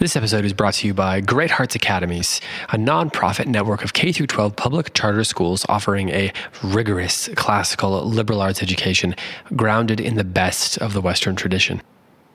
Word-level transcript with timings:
This 0.00 0.16
episode 0.16 0.46
is 0.46 0.54
brought 0.54 0.72
to 0.76 0.86
you 0.86 0.94
by 0.94 1.20
Great 1.20 1.50
Hearts 1.50 1.74
Academies, 1.74 2.40
a 2.70 2.78
nonprofit 2.78 3.46
network 3.46 3.84
of 3.84 3.92
K 3.92 4.12
12 4.12 4.56
public 4.56 4.94
charter 4.94 5.24
schools 5.24 5.66
offering 5.68 6.08
a 6.08 6.32
rigorous 6.62 7.28
classical 7.36 8.02
liberal 8.08 8.40
arts 8.40 8.62
education 8.62 9.14
grounded 9.54 10.00
in 10.00 10.14
the 10.14 10.24
best 10.24 10.78
of 10.78 10.94
the 10.94 11.02
Western 11.02 11.36
tradition. 11.36 11.82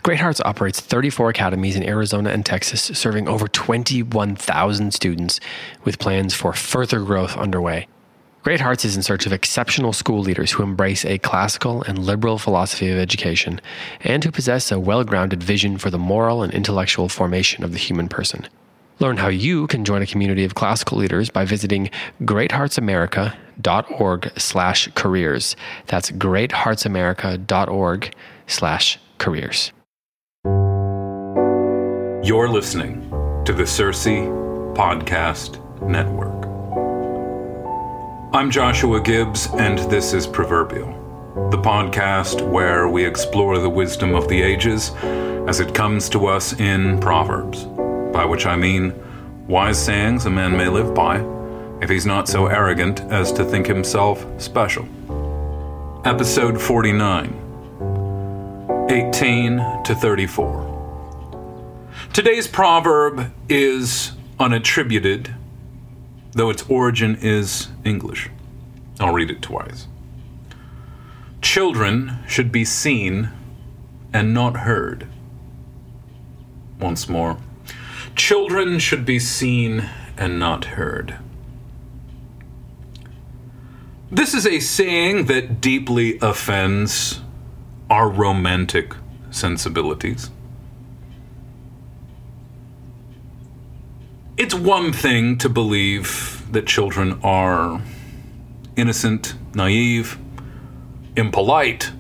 Great 0.04 0.20
Hearts 0.20 0.40
operates 0.46 0.80
34 0.80 1.30
academies 1.30 1.76
in 1.76 1.82
Arizona 1.82 2.30
and 2.30 2.46
Texas, 2.46 2.84
serving 2.84 3.28
over 3.28 3.48
21,000 3.48 4.94
students, 4.94 5.40
with 5.84 5.98
plans 5.98 6.36
for 6.36 6.54
further 6.54 7.00
growth 7.00 7.36
underway. 7.36 7.88
Great 8.46 8.62
Hearts 8.62 8.86
is 8.86 8.96
in 8.96 9.02
search 9.02 9.26
of 9.26 9.34
exceptional 9.34 9.92
school 9.92 10.20
leaders 10.20 10.52
who 10.52 10.62
embrace 10.62 11.04
a 11.04 11.18
classical 11.18 11.82
and 11.82 11.98
liberal 11.98 12.38
philosophy 12.38 12.92
of 12.92 13.00
education 13.00 13.60
and 14.02 14.24
who 14.24 14.30
possess 14.30 14.72
a 14.72 14.80
well 14.80 15.04
grounded 15.04 15.42
vision 15.42 15.80
for 15.80 15.90
the 15.90 15.98
moral 15.98 16.44
and 16.44 16.54
intellectual 16.54 17.10
formation 17.10 17.64
of 17.64 17.72
the 17.72 17.80
human 17.80 18.08
person. 18.08 18.48
Learn 19.00 19.18
how 19.18 19.30
you 19.30 19.66
can 19.66 19.84
join 19.84 20.04
a 20.04 20.06
community 20.06 20.46
of 20.46 20.54
classical 20.54 21.00
leaders 21.00 21.32
by 21.32 21.44
visiting 21.44 21.90
greatheartsamerica.org 22.22 24.32
slash 24.38 24.90
careers. 24.94 25.56
That's 25.88 26.12
greatheartsamerica.org 26.12 28.14
slash 28.46 29.00
careers. 29.18 29.72
You're 32.24 32.50
listening 32.50 33.10
to 33.46 33.54
the 33.54 33.66
Circe 33.66 34.06
Podcast 34.06 35.82
Network. 35.82 36.35
I'm 38.36 38.52
Joshua 38.52 39.00
Gibbs, 39.00 39.48
and 39.54 39.80
this 39.90 40.12
is 40.12 40.28
Proverbial, 40.28 40.92
the 41.52 41.58
podcast 41.58 42.46
where 42.46 42.90
we 42.90 43.06
explore 43.06 43.60
the 43.60 43.70
wisdom 43.70 44.14
of 44.14 44.28
the 44.28 44.42
ages 44.42 44.92
as 45.48 45.62
it 45.62 45.74
comes 45.74 46.10
to 46.10 46.26
us 46.26 46.52
in 46.60 47.00
Proverbs, 47.00 47.64
by 48.12 48.26
which 48.26 48.46
I 48.46 48.58
mean 48.58 48.94
wise 49.48 49.82
sayings 49.82 50.26
a 50.26 50.30
man 50.30 50.52
may 50.52 50.68
live 50.68 50.94
by 50.94 51.26
if 51.82 51.90
he's 51.90 52.06
not 52.06 52.28
so 52.28 52.48
arrogant 52.48 53.00
as 53.04 53.32
to 53.32 53.46
think 53.46 53.68
himself 53.68 54.26
special. 54.38 54.86
Episode 56.04 56.62
49 56.62 58.88
18 58.90 59.84
to 59.86 59.96
34. 59.96 61.80
Today's 62.12 62.50
proverb 62.50 63.32
is 63.48 64.12
unattributed 64.42 65.34
though 66.36 66.50
its 66.50 66.64
origin 66.70 67.18
is 67.22 67.70
English. 67.84 68.30
I'll 69.00 69.14
read 69.14 69.32
it 69.32 69.42
twice. 69.42 69.88
Children 71.42 72.20
should 72.28 72.52
be 72.52 72.66
seen 72.66 73.30
and 74.14 74.34
not 74.34 74.58
heard. 74.58 75.08
Once 76.80 77.10
more. 77.10 77.38
Children 78.16 78.80
should 78.80 79.06
be 79.06 79.20
seen 79.20 79.90
and 80.18 80.38
not 80.38 80.66
heard. 80.66 81.18
This 84.12 84.34
is 84.34 84.46
a 84.46 84.60
saying 84.60 85.26
that 85.26 85.60
deeply 85.60 86.18
offends 86.22 87.22
our 87.90 88.10
romantic 88.10 88.94
sensibilities. 89.32 90.30
It's 94.38 94.54
one 94.54 94.92
thing 94.92 95.38
to 95.38 95.50
believe 95.50 96.46
that 96.52 96.68
children 96.68 97.20
are 97.24 97.82
innocent, 98.76 99.34
naive, 99.54 100.18
impolite, 101.16 101.92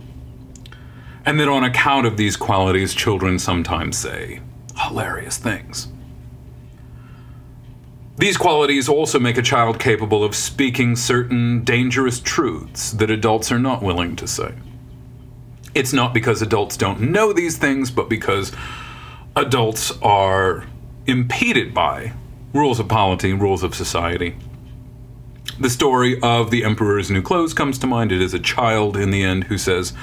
and 1.25 1.39
that 1.39 1.47
on 1.47 1.63
account 1.63 2.05
of 2.05 2.17
these 2.17 2.35
qualities, 2.35 2.93
children 2.93 3.39
sometimes 3.39 3.97
say 3.97 4.41
hilarious 4.77 5.37
things. 5.37 5.87
These 8.17 8.37
qualities 8.37 8.87
also 8.87 9.19
make 9.19 9.37
a 9.37 9.41
child 9.41 9.79
capable 9.79 10.23
of 10.23 10.35
speaking 10.35 10.95
certain 10.95 11.63
dangerous 11.63 12.19
truths 12.19 12.91
that 12.91 13.09
adults 13.09 13.51
are 13.51 13.59
not 13.59 13.81
willing 13.81 14.15
to 14.17 14.27
say. 14.27 14.53
It's 15.73 15.91
not 15.91 16.13
because 16.13 16.41
adults 16.41 16.77
don't 16.77 17.11
know 17.11 17.33
these 17.33 17.57
things, 17.57 17.91
but 17.91 18.09
because 18.09 18.53
adults 19.35 19.91
are 20.01 20.65
impeded 21.07 21.73
by 21.73 22.13
rules 22.55 22.79
of 22.79 22.87
polity, 22.87 23.33
rules 23.33 23.63
of 23.63 23.75
society. 23.75 24.37
The 25.59 25.69
story 25.69 26.19
of 26.21 26.51
the 26.51 26.63
Emperor's 26.63 27.11
new 27.11 27.21
clothes 27.21 27.53
comes 27.53 27.77
to 27.79 27.87
mind. 27.87 28.13
It 28.13 28.21
is 28.21 28.33
a 28.33 28.39
child 28.39 28.95
in 28.95 29.11
the 29.11 29.23
end 29.23 29.45
who 29.45 29.57
says, 29.57 29.93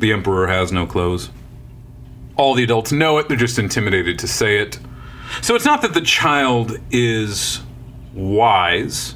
The 0.00 0.12
Emperor 0.12 0.48
has 0.48 0.72
no 0.72 0.86
clothes. 0.86 1.30
All 2.36 2.54
the 2.54 2.64
adults 2.64 2.90
know 2.90 3.18
it, 3.18 3.28
they're 3.28 3.36
just 3.36 3.60
intimidated 3.60 4.18
to 4.18 4.26
say 4.26 4.58
it. 4.58 4.78
So 5.40 5.54
it's 5.54 5.64
not 5.64 5.82
that 5.82 5.94
the 5.94 6.00
child 6.00 6.78
is 6.90 7.60
wise, 8.12 9.14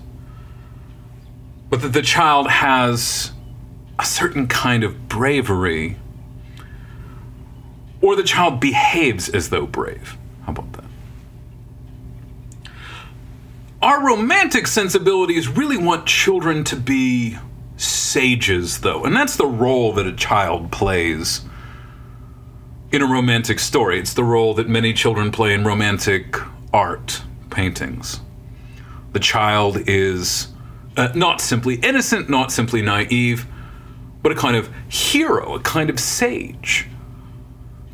but 1.70 1.82
that 1.82 1.92
the 1.92 2.02
child 2.02 2.48
has 2.48 3.32
a 3.98 4.04
certain 4.04 4.46
kind 4.46 4.84
of 4.84 5.08
bravery, 5.08 5.96
or 8.00 8.14
the 8.14 8.22
child 8.22 8.60
behaves 8.60 9.28
as 9.28 9.50
though 9.50 9.66
brave. 9.66 10.16
How 10.44 10.52
about 10.52 10.72
that? 10.74 10.77
Our 13.80 14.04
romantic 14.04 14.66
sensibilities 14.66 15.46
really 15.46 15.76
want 15.76 16.04
children 16.04 16.64
to 16.64 16.74
be 16.74 17.38
sages, 17.76 18.80
though, 18.80 19.04
and 19.04 19.14
that's 19.14 19.36
the 19.36 19.46
role 19.46 19.92
that 19.92 20.06
a 20.06 20.12
child 20.12 20.72
plays 20.72 21.42
in 22.90 23.02
a 23.02 23.06
romantic 23.06 23.60
story. 23.60 24.00
It's 24.00 24.14
the 24.14 24.24
role 24.24 24.54
that 24.54 24.68
many 24.68 24.92
children 24.92 25.30
play 25.30 25.54
in 25.54 25.64
romantic 25.64 26.36
art, 26.72 27.22
paintings. 27.50 28.18
The 29.12 29.20
child 29.20 29.78
is 29.86 30.48
uh, 30.96 31.12
not 31.14 31.40
simply 31.40 31.76
innocent, 31.76 32.28
not 32.28 32.50
simply 32.50 32.82
naive, 32.82 33.46
but 34.24 34.32
a 34.32 34.34
kind 34.34 34.56
of 34.56 34.68
hero, 34.88 35.54
a 35.54 35.60
kind 35.60 35.88
of 35.88 36.00
sage. 36.00 36.88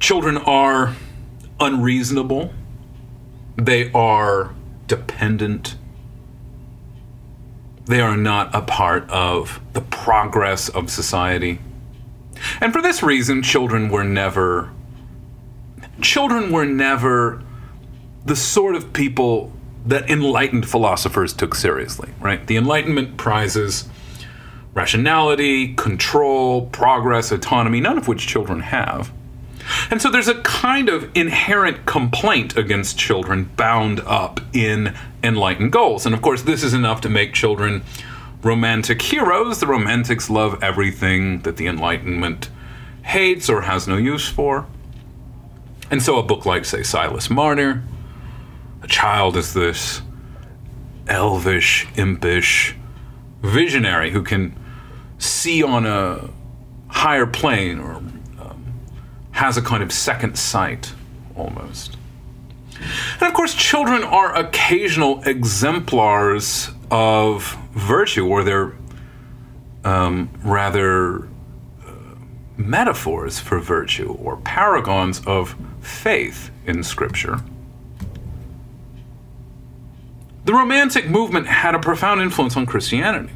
Children 0.00 0.38
are 0.38 0.94
unreasonable, 1.60 2.54
they 3.56 3.92
are 3.92 4.53
dependent. 4.86 5.76
They 7.86 8.00
are 8.00 8.16
not 8.16 8.54
a 8.54 8.62
part 8.62 9.08
of 9.10 9.60
the 9.72 9.80
progress 9.80 10.68
of 10.68 10.90
society. 10.90 11.58
And 12.60 12.72
for 12.72 12.82
this 12.82 13.02
reason, 13.02 13.42
children 13.42 13.88
were 13.88 14.04
never 14.04 14.70
children 16.00 16.50
were 16.50 16.64
never 16.64 17.42
the 18.24 18.36
sort 18.36 18.74
of 18.74 18.92
people 18.92 19.52
that 19.86 20.08
enlightened 20.10 20.68
philosophers 20.68 21.32
took 21.32 21.54
seriously, 21.54 22.10
right? 22.20 22.46
The 22.46 22.56
Enlightenment 22.56 23.16
prizes 23.16 23.88
rationality, 24.72 25.74
control, 25.74 26.66
progress, 26.66 27.30
autonomy, 27.30 27.80
none 27.80 27.96
of 27.96 28.08
which 28.08 28.26
children 28.26 28.60
have. 28.60 29.12
And 29.90 30.00
so 30.00 30.10
there's 30.10 30.28
a 30.28 30.40
kind 30.42 30.88
of 30.88 31.10
inherent 31.14 31.86
complaint 31.86 32.56
against 32.56 32.98
children 32.98 33.50
bound 33.56 34.00
up 34.00 34.40
in 34.52 34.94
enlightened 35.22 35.72
goals. 35.72 36.06
And 36.06 36.14
of 36.14 36.22
course, 36.22 36.42
this 36.42 36.62
is 36.62 36.74
enough 36.74 37.00
to 37.02 37.08
make 37.08 37.32
children 37.32 37.82
romantic 38.42 39.00
heroes. 39.00 39.60
The 39.60 39.66
romantics 39.66 40.28
love 40.28 40.62
everything 40.62 41.40
that 41.40 41.56
the 41.56 41.66
Enlightenment 41.66 42.50
hates 43.02 43.48
or 43.48 43.62
has 43.62 43.88
no 43.88 43.96
use 43.96 44.28
for. 44.28 44.66
And 45.90 46.02
so 46.02 46.18
a 46.18 46.22
book 46.22 46.46
like, 46.46 46.64
say, 46.64 46.82
Silas 46.82 47.30
Marner, 47.30 47.82
a 48.82 48.86
child 48.86 49.36
is 49.36 49.54
this 49.54 50.02
elvish, 51.06 51.86
impish 51.96 52.74
visionary 53.42 54.10
who 54.10 54.22
can 54.22 54.58
see 55.18 55.62
on 55.62 55.86
a 55.86 56.30
higher 56.88 57.26
plane 57.26 57.78
or 57.78 58.02
has 59.34 59.56
a 59.56 59.62
kind 59.62 59.82
of 59.82 59.92
second 59.92 60.38
sight 60.38 60.94
almost. 61.36 61.96
And 63.20 63.22
of 63.22 63.34
course, 63.34 63.54
children 63.54 64.04
are 64.04 64.34
occasional 64.34 65.22
exemplars 65.24 66.70
of 66.90 67.56
virtue, 67.72 68.26
or 68.26 68.44
they're 68.44 68.72
um, 69.84 70.30
rather 70.44 71.24
uh, 71.24 71.90
metaphors 72.56 73.40
for 73.40 73.58
virtue, 73.58 74.16
or 74.20 74.36
paragons 74.38 75.20
of 75.26 75.56
faith 75.80 76.50
in 76.66 76.82
Scripture. 76.82 77.40
The 80.44 80.52
Romantic 80.52 81.08
movement 81.08 81.46
had 81.48 81.74
a 81.74 81.78
profound 81.78 82.20
influence 82.20 82.56
on 82.56 82.66
Christianity. 82.66 83.32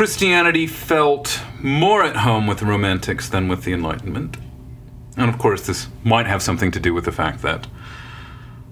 Christianity 0.00 0.66
felt 0.66 1.42
more 1.60 2.02
at 2.02 2.16
home 2.16 2.46
with 2.46 2.60
the 2.60 2.64
Romantics 2.64 3.28
than 3.28 3.48
with 3.48 3.64
the 3.64 3.74
Enlightenment. 3.74 4.38
And 5.18 5.28
of 5.28 5.36
course, 5.36 5.66
this 5.66 5.88
might 6.02 6.26
have 6.26 6.40
something 6.40 6.70
to 6.70 6.80
do 6.80 6.94
with 6.94 7.04
the 7.04 7.12
fact 7.12 7.42
that 7.42 7.66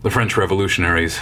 the 0.00 0.08
French 0.10 0.38
revolutionaries 0.38 1.20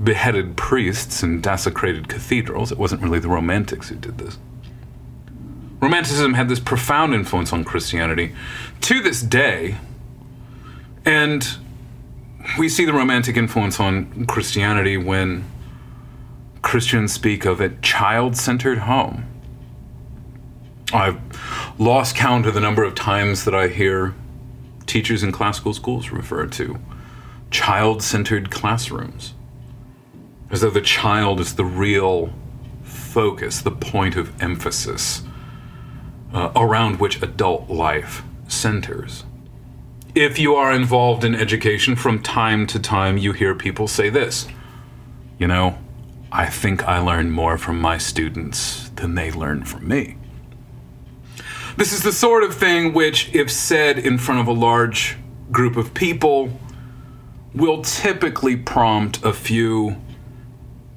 beheaded 0.00 0.56
priests 0.56 1.24
and 1.24 1.42
desecrated 1.42 2.06
cathedrals. 2.06 2.70
It 2.70 2.78
wasn't 2.78 3.02
really 3.02 3.18
the 3.18 3.28
Romantics 3.28 3.88
who 3.88 3.96
did 3.96 4.18
this. 4.18 4.38
Romanticism 5.80 6.34
had 6.34 6.48
this 6.48 6.60
profound 6.60 7.14
influence 7.14 7.52
on 7.52 7.64
Christianity 7.64 8.36
to 8.82 9.02
this 9.02 9.20
day, 9.20 9.78
and 11.04 11.56
we 12.56 12.68
see 12.68 12.84
the 12.84 12.92
Romantic 12.92 13.36
influence 13.36 13.80
on 13.80 14.26
Christianity 14.26 14.96
when 14.96 15.44
Christians 16.62 17.12
speak 17.12 17.44
of 17.44 17.60
a 17.60 17.70
child 17.80 18.36
centered 18.36 18.78
home. 18.78 19.26
I've 20.92 21.20
lost 21.78 22.16
count 22.16 22.46
of 22.46 22.54
the 22.54 22.60
number 22.60 22.82
of 22.82 22.94
times 22.94 23.44
that 23.44 23.54
I 23.54 23.68
hear 23.68 24.14
teachers 24.86 25.22
in 25.22 25.32
classical 25.32 25.74
schools 25.74 26.10
refer 26.10 26.46
to 26.46 26.78
child 27.50 28.02
centered 28.02 28.50
classrooms, 28.50 29.34
as 30.50 30.60
though 30.60 30.70
the 30.70 30.80
child 30.80 31.40
is 31.40 31.54
the 31.54 31.64
real 31.64 32.32
focus, 32.82 33.60
the 33.60 33.70
point 33.70 34.16
of 34.16 34.40
emphasis 34.42 35.22
uh, 36.32 36.50
around 36.56 36.98
which 36.98 37.22
adult 37.22 37.68
life 37.68 38.22
centers. 38.48 39.24
If 40.14 40.38
you 40.38 40.54
are 40.54 40.72
involved 40.72 41.24
in 41.24 41.34
education, 41.34 41.96
from 41.96 42.22
time 42.22 42.66
to 42.68 42.78
time 42.78 43.16
you 43.16 43.32
hear 43.32 43.54
people 43.54 43.88
say 43.88 44.10
this 44.10 44.46
You 45.38 45.46
know, 45.46 45.78
I 46.34 46.46
think 46.46 46.88
I 46.88 46.98
learn 46.98 47.30
more 47.30 47.58
from 47.58 47.78
my 47.78 47.98
students 47.98 48.88
than 48.96 49.14
they 49.16 49.30
learn 49.30 49.64
from 49.64 49.86
me. 49.86 50.16
This 51.76 51.92
is 51.92 52.02
the 52.02 52.12
sort 52.12 52.42
of 52.42 52.54
thing 52.54 52.94
which, 52.94 53.34
if 53.34 53.52
said 53.52 53.98
in 53.98 54.16
front 54.16 54.40
of 54.40 54.46
a 54.46 54.52
large 54.52 55.18
group 55.50 55.76
of 55.76 55.92
people, 55.92 56.58
will 57.54 57.82
typically 57.82 58.56
prompt 58.56 59.22
a 59.22 59.34
few 59.34 60.00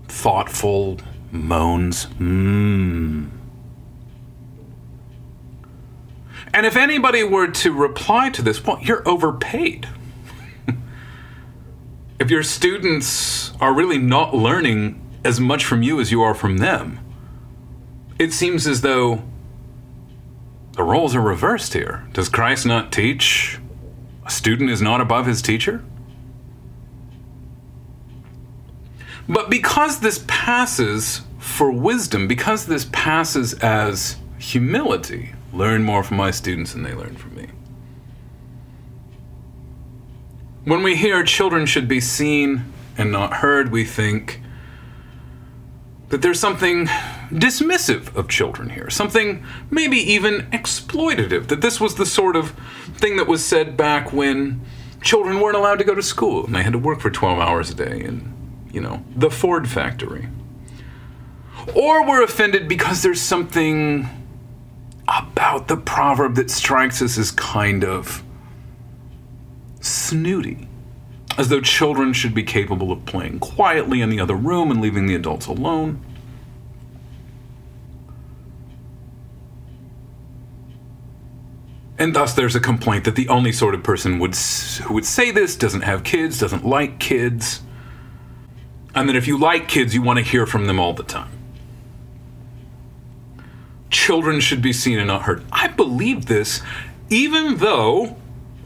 thoughtful 0.08 1.00
moans. 1.32 2.06
Mmm. 2.18 3.30
And 6.54 6.66
if 6.66 6.78
anybody 6.78 7.26
were 7.26 7.48
to 7.48 7.74
reply 7.74 8.30
to 8.30 8.42
this, 8.42 8.64
well, 8.64 8.80
you're 8.82 9.06
overpaid. 9.06 9.90
if 12.22 12.32
your 12.32 12.44
students 12.44 13.52
are 13.60 13.74
really 13.74 13.98
not 13.98 14.34
learning 14.34 15.02
as 15.26 15.40
much 15.40 15.66
from 15.66 15.82
you 15.82 16.00
as 16.00 16.12
you 16.12 16.22
are 16.22 16.36
from 16.36 16.58
them. 16.58 17.00
It 18.20 18.32
seems 18.32 18.68
as 18.68 18.82
though 18.82 19.24
the 20.74 20.84
roles 20.84 21.16
are 21.16 21.22
reversed 21.22 21.74
here. 21.74 22.08
Does 22.14 22.30
Christ 22.30 22.66
not 22.66 22.92
teach 22.92 23.60
a 24.26 24.30
student 24.30 24.70
is 24.70 24.82
not 24.82 25.02
above 25.02 25.26
his 25.26 25.42
teacher? 25.42 25.84
But 29.28 29.50
because 29.50 30.00
this 30.00 30.24
passes 30.28 31.22
for 31.40 31.72
wisdom, 31.72 32.28
because 32.28 32.68
this 32.68 32.88
passes 32.92 33.54
as 33.56 34.18
humility, 34.38 35.34
learn 35.52 35.84
more 35.84 36.04
from 36.04 36.18
my 36.18 36.30
students 36.30 36.74
than 36.74 36.84
they 36.84 36.94
learn 36.94 37.16
from 37.16 37.36
me. 37.36 37.48
When 40.66 40.84
we 40.84 40.96
hear 40.96 41.24
children 41.24 41.66
should 41.66 41.88
be 41.88 42.02
seen 42.02 42.72
and 42.98 43.12
not 43.12 43.34
heard, 43.34 43.72
we 43.72 43.86
think 43.86 44.42
that 46.16 46.22
there's 46.22 46.40
something 46.40 46.86
dismissive 47.28 48.16
of 48.16 48.30
children 48.30 48.70
here, 48.70 48.90
something 48.90 49.46
maybe 49.70 49.98
even 49.98 50.44
exploitative, 50.52 51.48
that 51.48 51.60
this 51.60 51.82
was 51.82 51.96
the 51.96 52.06
sort 52.06 52.38
of 52.38 52.52
thing 52.94 53.18
that 53.18 53.28
was 53.28 53.44
said 53.44 53.76
back 53.76 54.14
when 54.14 54.62
children 55.02 55.42
weren't 55.42 55.58
allowed 55.58 55.78
to 55.78 55.84
go 55.84 55.94
to 55.94 56.02
school 56.02 56.46
and 56.46 56.56
they 56.56 56.64
had 56.64 56.72
to 56.72 56.80
work 56.80 57.02
for 57.02 57.10
12 57.10 57.38
hours 57.38 57.70
a 57.70 57.74
day 57.74 58.00
in, 58.00 58.34
you 58.72 58.80
know, 58.80 59.04
the 59.14 59.30
Ford 59.30 59.68
factory. 59.68 60.30
Or 61.76 62.08
we're 62.08 62.24
offended 62.24 62.70
because 62.70 63.04
there's 63.04 63.20
something 63.20 64.08
about 65.10 65.68
the 65.68 65.76
proverb 65.76 66.36
that 66.36 66.50
strikes 66.50 67.02
us 67.02 67.18
as 67.18 67.30
kind 67.32 67.84
of 67.84 68.24
snooty 69.82 70.70
as 71.38 71.50
though 71.50 71.60
children 71.60 72.14
should 72.14 72.34
be 72.34 72.44
capable 72.44 72.90
of 72.94 73.06
playing 73.06 73.40
quietly 73.40 74.00
in 74.00 74.10
the 74.10 74.22
other 74.22 74.36
room 74.36 74.72
and 74.72 74.80
leaving 74.80 75.08
the 75.08 75.16
adults 75.16 75.48
alone. 75.48 76.02
And 81.98 82.14
thus, 82.14 82.34
there's 82.34 82.56
a 82.56 82.60
complaint 82.60 83.06
that 83.06 83.16
the 83.16 83.30
only 83.30 83.52
sort 83.52 83.74
of 83.74 83.84
person 83.84 84.20
would, 84.20 84.36
who 84.36 84.94
would 84.94 85.06
say 85.06 85.32
this 85.32 85.56
doesn't 85.56 85.82
have 85.82 86.04
kids, 86.04 86.40
doesn't 86.40 86.66
like 86.66 87.00
kids, 87.00 87.62
and 88.94 89.08
that 89.08 89.16
if 89.16 89.28
you 89.28 89.38
like 89.38 89.68
kids, 89.68 89.94
you 89.94 90.02
want 90.02 90.20
to 90.20 90.24
hear 90.24 90.46
from 90.46 90.68
them 90.68 90.80
all 90.80 90.94
the 90.94 91.04
time. 91.04 91.32
Children 93.90 94.42
should 94.42 94.62
be 94.62 94.74
seen 94.74 95.00
and 95.00 95.08
not 95.08 95.22
heard. 95.22 95.46
I 95.52 95.68
believe 95.68 96.26
this, 96.26 96.62
even 97.10 97.58
though 97.58 98.18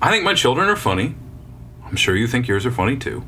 I 0.02 0.10
think 0.10 0.24
my 0.24 0.34
children 0.34 0.68
are 0.70 0.76
funny. 0.76 1.16
I'm 1.86 1.96
sure 1.96 2.16
you 2.16 2.28
think 2.28 2.48
yours 2.48 2.66
are 2.66 2.72
funny 2.72 2.98
too. 2.98 3.24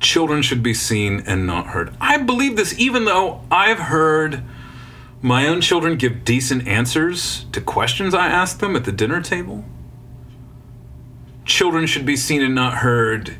Children 0.00 0.42
should 0.42 0.62
be 0.62 0.74
seen 0.74 1.22
and 1.26 1.46
not 1.46 1.68
heard. 1.68 1.92
I 2.00 2.18
believe 2.18 2.56
this 2.56 2.78
even 2.78 3.04
though 3.04 3.40
I've 3.50 3.78
heard 3.78 4.42
my 5.20 5.46
own 5.46 5.60
children 5.60 5.96
give 5.96 6.24
decent 6.24 6.66
answers 6.66 7.46
to 7.52 7.60
questions 7.60 8.14
I 8.14 8.28
ask 8.28 8.58
them 8.58 8.76
at 8.76 8.84
the 8.84 8.92
dinner 8.92 9.20
table. 9.20 9.64
Children 11.44 11.86
should 11.86 12.06
be 12.06 12.16
seen 12.16 12.42
and 12.42 12.54
not 12.54 12.78
heard 12.78 13.36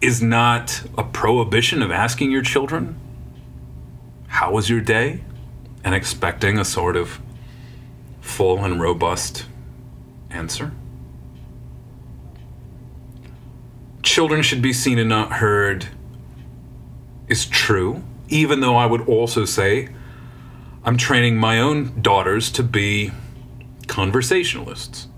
is 0.00 0.22
not 0.22 0.82
a 0.96 1.02
prohibition 1.02 1.82
of 1.82 1.90
asking 1.90 2.30
your 2.30 2.42
children, 2.42 2.98
How 4.28 4.52
was 4.52 4.68
your 4.68 4.80
day? 4.80 5.22
and 5.82 5.94
expecting 5.94 6.58
a 6.58 6.64
sort 6.64 6.96
of 6.96 7.20
full 8.20 8.64
and 8.64 8.80
robust 8.80 9.46
answer. 10.30 10.72
children 14.16 14.40
should 14.40 14.62
be 14.62 14.72
seen 14.72 14.98
and 14.98 15.10
not 15.10 15.30
heard 15.30 15.88
is 17.28 17.44
true, 17.44 18.02
even 18.30 18.60
though 18.60 18.76
I 18.76 18.86
would 18.86 19.06
also 19.06 19.44
say 19.44 19.90
I'm 20.86 20.96
training 20.96 21.36
my 21.36 21.58
own 21.58 22.00
daughters 22.00 22.48
to 22.52 22.62
be 22.62 23.10
conversationalists. 23.88 25.08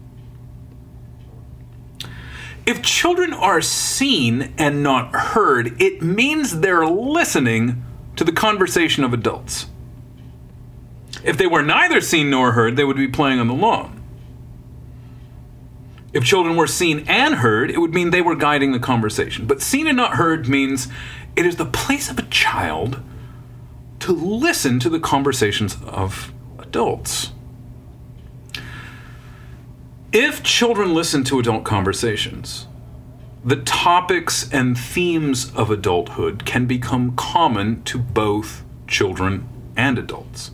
If 2.64 2.82
children 2.82 3.34
are 3.34 3.60
seen 3.60 4.54
and 4.56 4.82
not 4.82 5.14
heard, 5.14 5.80
it 5.80 6.00
means 6.00 6.60
they're 6.60 6.86
listening 6.86 7.84
to 8.16 8.24
the 8.24 8.32
conversation 8.32 9.04
of 9.04 9.12
adults. 9.12 9.66
If 11.22 11.36
they 11.36 11.46
were 11.46 11.62
neither 11.62 12.00
seen 12.00 12.30
nor 12.30 12.52
heard, 12.52 12.76
they 12.76 12.84
would 12.84 12.96
be 12.96 13.08
playing 13.08 13.38
on 13.38 13.48
the 13.48 13.54
lawn. 13.54 14.02
If 16.14 16.24
children 16.24 16.56
were 16.56 16.66
seen 16.66 17.04
and 17.06 17.36
heard, 17.36 17.70
it 17.70 17.78
would 17.78 17.92
mean 17.92 18.08
they 18.08 18.22
were 18.22 18.34
guiding 18.34 18.72
the 18.72 18.78
conversation. 18.78 19.46
But 19.46 19.60
seen 19.60 19.86
and 19.86 19.98
not 19.98 20.14
heard 20.14 20.48
means 20.48 20.88
it 21.36 21.44
is 21.44 21.56
the 21.56 21.66
place 21.66 22.10
of 22.10 22.18
a 22.18 22.22
child 22.22 23.02
to 24.00 24.12
listen 24.12 24.78
to 24.80 24.88
the 24.88 25.00
conversations 25.00 25.76
of 25.86 26.32
adults. 26.58 27.32
If 30.12 30.42
children 30.42 30.94
listen 30.94 31.24
to 31.24 31.38
adult 31.38 31.64
conversations, 31.64 32.66
the 33.44 33.56
topics 33.56 34.50
and 34.52 34.76
themes 34.78 35.54
of 35.54 35.70
adulthood 35.70 36.44
can 36.44 36.66
become 36.66 37.14
common 37.16 37.82
to 37.84 37.98
both 37.98 38.64
children 38.86 39.48
and 39.76 39.98
adults. 39.98 40.50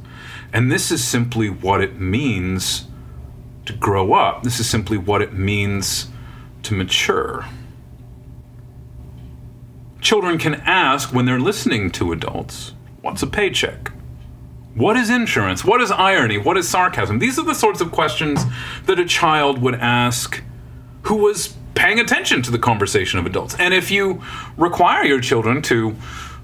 And 0.53 0.71
this 0.71 0.91
is 0.91 1.03
simply 1.03 1.49
what 1.49 1.81
it 1.81 1.99
means 1.99 2.87
to 3.67 3.73
grow 3.73 4.13
up. 4.13 4.43
This 4.43 4.61
is 4.61 4.69
simply 4.69 4.99
what 4.99 5.23
it 5.23 5.33
means 5.33 6.09
to 6.65 6.75
mature. 6.75 7.47
Children 10.01 10.39
can 10.39 10.55
ask 10.57 11.15
when 11.15 11.25
they're 11.25 11.41
listening 11.41 11.91
to 11.93 12.13
adults, 12.13 12.74
What's 13.05 13.23
a 13.23 13.27
paycheck? 13.27 13.93
What 14.75 14.97
is 14.97 15.11
insurance? 15.11 15.63
What 15.63 15.83
is 15.83 15.91
irony? 15.91 16.39
What 16.39 16.57
is 16.57 16.67
sarcasm? 16.67 17.19
These 17.19 17.39
are 17.39 17.45
the 17.45 17.55
sorts 17.55 17.83
of 17.83 17.93
questions 17.93 18.43
that 18.87 18.99
a 18.99 19.05
child 19.05 19.61
would 19.61 19.75
ask 19.75 20.43
who 21.03 21.17
was 21.17 21.55
paying 21.75 22.01
attention 22.01 22.41
to 22.41 22.51
the 22.51 22.59
conversation 22.59 23.19
of 23.19 23.27
adults. 23.27 23.57
And 23.57 23.75
if 23.75 23.91
you 23.91 24.23
require 24.57 25.05
your 25.05 25.21
children 25.21 25.61
to 25.65 25.95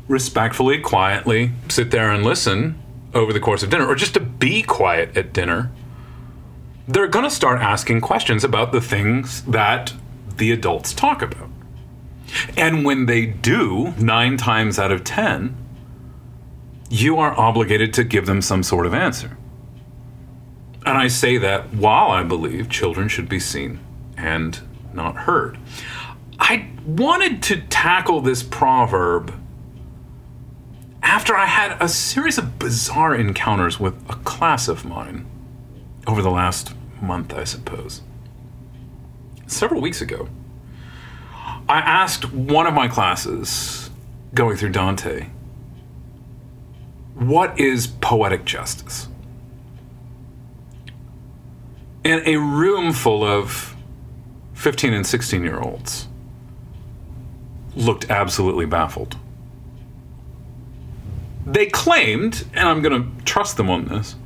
respectfully, 0.06 0.78
quietly 0.78 1.52
sit 1.70 1.92
there 1.92 2.10
and 2.10 2.24
listen 2.24 2.78
over 3.14 3.32
the 3.32 3.40
course 3.40 3.62
of 3.62 3.70
dinner, 3.70 3.86
or 3.86 3.94
just 3.94 4.12
to 4.12 4.20
be 4.20 4.62
quiet 4.62 5.16
at 5.16 5.32
dinner, 5.32 5.70
they're 6.86 7.08
going 7.08 7.24
to 7.24 7.30
start 7.30 7.62
asking 7.62 8.02
questions 8.02 8.44
about 8.44 8.70
the 8.70 8.82
things 8.82 9.40
that 9.44 9.94
the 10.36 10.52
adults 10.52 10.92
talk 10.92 11.22
about. 11.22 11.48
And 12.54 12.84
when 12.84 13.06
they 13.06 13.24
do, 13.24 13.94
nine 13.98 14.36
times 14.36 14.78
out 14.78 14.92
of 14.92 15.04
ten, 15.04 15.56
you 16.90 17.18
are 17.18 17.38
obligated 17.38 17.94
to 17.94 18.04
give 18.04 18.26
them 18.26 18.42
some 18.42 18.62
sort 18.62 18.84
of 18.84 18.92
answer. 18.92 19.38
And 20.84 20.98
I 20.98 21.06
say 21.06 21.38
that 21.38 21.72
while 21.72 22.10
I 22.10 22.24
believe 22.24 22.68
children 22.68 23.08
should 23.08 23.28
be 23.28 23.38
seen 23.38 23.78
and 24.16 24.60
not 24.92 25.16
heard. 25.16 25.56
I 26.38 26.68
wanted 26.84 27.42
to 27.44 27.60
tackle 27.62 28.20
this 28.20 28.42
proverb 28.42 29.32
after 31.02 31.36
I 31.36 31.46
had 31.46 31.76
a 31.80 31.88
series 31.88 32.38
of 32.38 32.58
bizarre 32.58 33.14
encounters 33.14 33.78
with 33.78 33.94
a 34.08 34.16
class 34.16 34.68
of 34.68 34.84
mine 34.84 35.26
over 36.06 36.22
the 36.22 36.30
last 36.30 36.74
month, 37.00 37.32
I 37.34 37.44
suppose. 37.44 38.02
Several 39.46 39.80
weeks 39.80 40.00
ago, 40.00 40.28
I 41.68 41.78
asked 41.78 42.32
one 42.32 42.66
of 42.66 42.74
my 42.74 42.88
classes 42.88 43.90
going 44.34 44.56
through 44.56 44.70
Dante 44.70 45.28
what 47.20 47.60
is 47.60 47.86
poetic 47.86 48.46
justice? 48.46 49.06
In 52.02 52.22
a 52.26 52.36
room 52.36 52.94
full 52.94 53.22
of 53.22 53.76
15 54.54 54.94
and 54.94 55.06
16 55.06 55.44
year 55.44 55.60
olds 55.60 56.08
looked 57.76 58.10
absolutely 58.10 58.64
baffled. 58.64 59.16
They 61.46 61.66
claimed, 61.66 62.46
and 62.54 62.66
I'm 62.66 62.80
going 62.80 63.02
to 63.02 63.24
trust 63.24 63.58
them 63.58 63.68
on 63.68 63.86
this, 63.86 64.16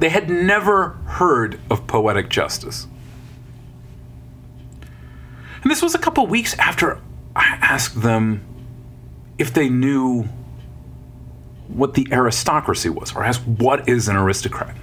they 0.00 0.08
had 0.08 0.28
never 0.28 0.90
heard 1.06 1.60
of 1.70 1.86
poetic 1.86 2.28
justice. 2.28 2.88
And 5.62 5.70
this 5.70 5.82
was 5.82 5.94
a 5.94 5.98
couple 5.98 6.26
weeks 6.26 6.58
after 6.58 7.00
I 7.36 7.58
asked 7.60 8.02
them 8.02 8.44
if 9.38 9.54
they 9.54 9.68
knew 9.68 10.28
what 11.68 11.94
the 11.94 12.06
aristocracy 12.10 12.88
was, 12.88 13.14
or 13.14 13.24
asked 13.24 13.46
what 13.46 13.88
is 13.88 14.08
an 14.08 14.16
aristocrat. 14.16 14.76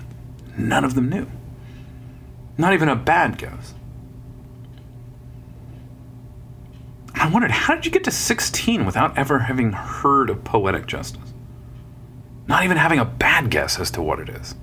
None 0.57 0.83
of 0.83 0.95
them 0.95 1.09
knew. 1.09 1.27
Not 2.57 2.73
even 2.73 2.89
a 2.89 2.95
bad 2.95 3.37
guess. 3.37 3.73
I 7.15 7.29
wondered, 7.29 7.51
how 7.51 7.75
did 7.75 7.85
you 7.85 7.91
get 7.91 8.03
to 8.05 8.11
16 8.11 8.85
without 8.85 9.17
ever 9.17 9.39
having 9.39 9.73
heard 9.73 10.29
of 10.29 10.43
poetic 10.43 10.87
justice? 10.87 11.33
Not 12.47 12.63
even 12.63 12.77
having 12.77 12.97
a 12.99 13.05
bad 13.05 13.49
guess 13.51 13.79
as 13.79 13.91
to 13.91 14.01
what 14.01 14.19
it 14.19 14.29
is. 14.29 14.55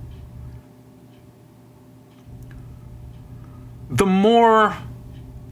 The 3.89 4.05
more 4.05 4.75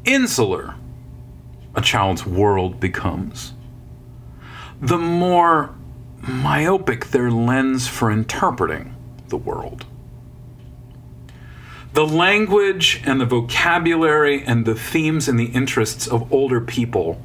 insular 0.03 0.75
a 1.73 1.81
child's 1.81 2.25
world 2.25 2.79
becomes, 2.79 3.53
the 4.81 4.97
more 4.97 5.73
myopic 6.27 7.07
their 7.07 7.31
lens 7.31 7.87
for 7.87 8.11
interpreting 8.11 8.95
the 9.27 9.37
world. 9.37 9.85
The 11.93 12.05
language 12.05 13.01
and 13.05 13.21
the 13.21 13.25
vocabulary 13.25 14.43
and 14.43 14.65
the 14.65 14.75
themes 14.75 15.27
and 15.27 15.39
the 15.39 15.45
interests 15.45 16.07
of 16.07 16.31
older 16.33 16.59
people 16.59 17.21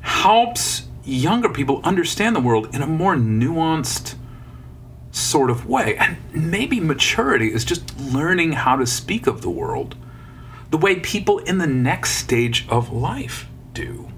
helps 0.00 0.88
younger 1.04 1.48
people 1.48 1.80
understand 1.84 2.36
the 2.36 2.40
world 2.40 2.74
in 2.74 2.82
a 2.82 2.86
more 2.86 3.16
nuanced 3.16 4.14
sort 5.10 5.50
of 5.50 5.66
way. 5.66 5.96
And 5.96 6.18
maybe 6.32 6.80
maturity 6.80 7.52
is 7.52 7.64
just 7.64 7.98
learning 7.98 8.52
how 8.52 8.76
to 8.76 8.86
speak 8.86 9.26
of 9.26 9.42
the 9.42 9.50
world 9.50 9.96
the 10.70 10.76
way 10.76 11.00
people 11.00 11.38
in 11.38 11.58
the 11.58 11.66
next 11.66 12.10
stage 12.16 12.66
of 12.68 12.92
life 12.92 13.46
do. 13.72 14.10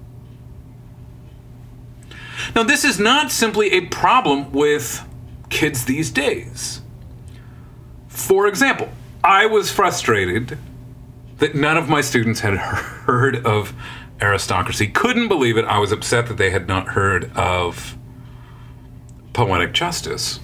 Now, 2.55 2.63
this 2.63 2.83
is 2.83 2.99
not 2.99 3.31
simply 3.31 3.71
a 3.71 3.81
problem 3.87 4.51
with 4.51 5.07
kids 5.49 5.85
these 5.85 6.09
days. 6.09 6.81
For 8.07 8.47
example, 8.47 8.89
I 9.23 9.45
was 9.45 9.71
frustrated 9.71 10.57
that 11.37 11.55
none 11.55 11.77
of 11.77 11.87
my 11.87 12.01
students 12.01 12.41
had 12.41 12.55
heard 12.57 13.45
of 13.45 13.73
aristocracy. 14.21 14.87
Couldn't 14.87 15.27
believe 15.27 15.57
it. 15.57 15.65
I 15.65 15.79
was 15.79 15.91
upset 15.91 16.27
that 16.27 16.37
they 16.37 16.49
had 16.49 16.67
not 16.67 16.89
heard 16.89 17.31
of 17.35 17.97
poetic 19.33 19.73
justice. 19.73 20.39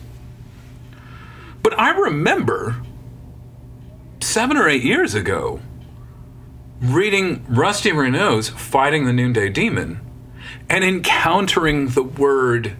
But 1.61 1.77
I 1.79 1.89
remember 1.89 2.77
seven 4.21 4.57
or 4.57 4.67
eight 4.67 4.83
years 4.83 5.13
ago 5.13 5.59
reading 6.79 7.45
Rusty 7.49 7.91
Reno's 7.91 8.49
Fighting 8.49 9.05
the 9.05 9.13
Noonday 9.13 9.49
Demon 9.49 10.06
and 10.69 10.83
encountering 10.83 11.89
the 11.89 12.03
word 12.03 12.75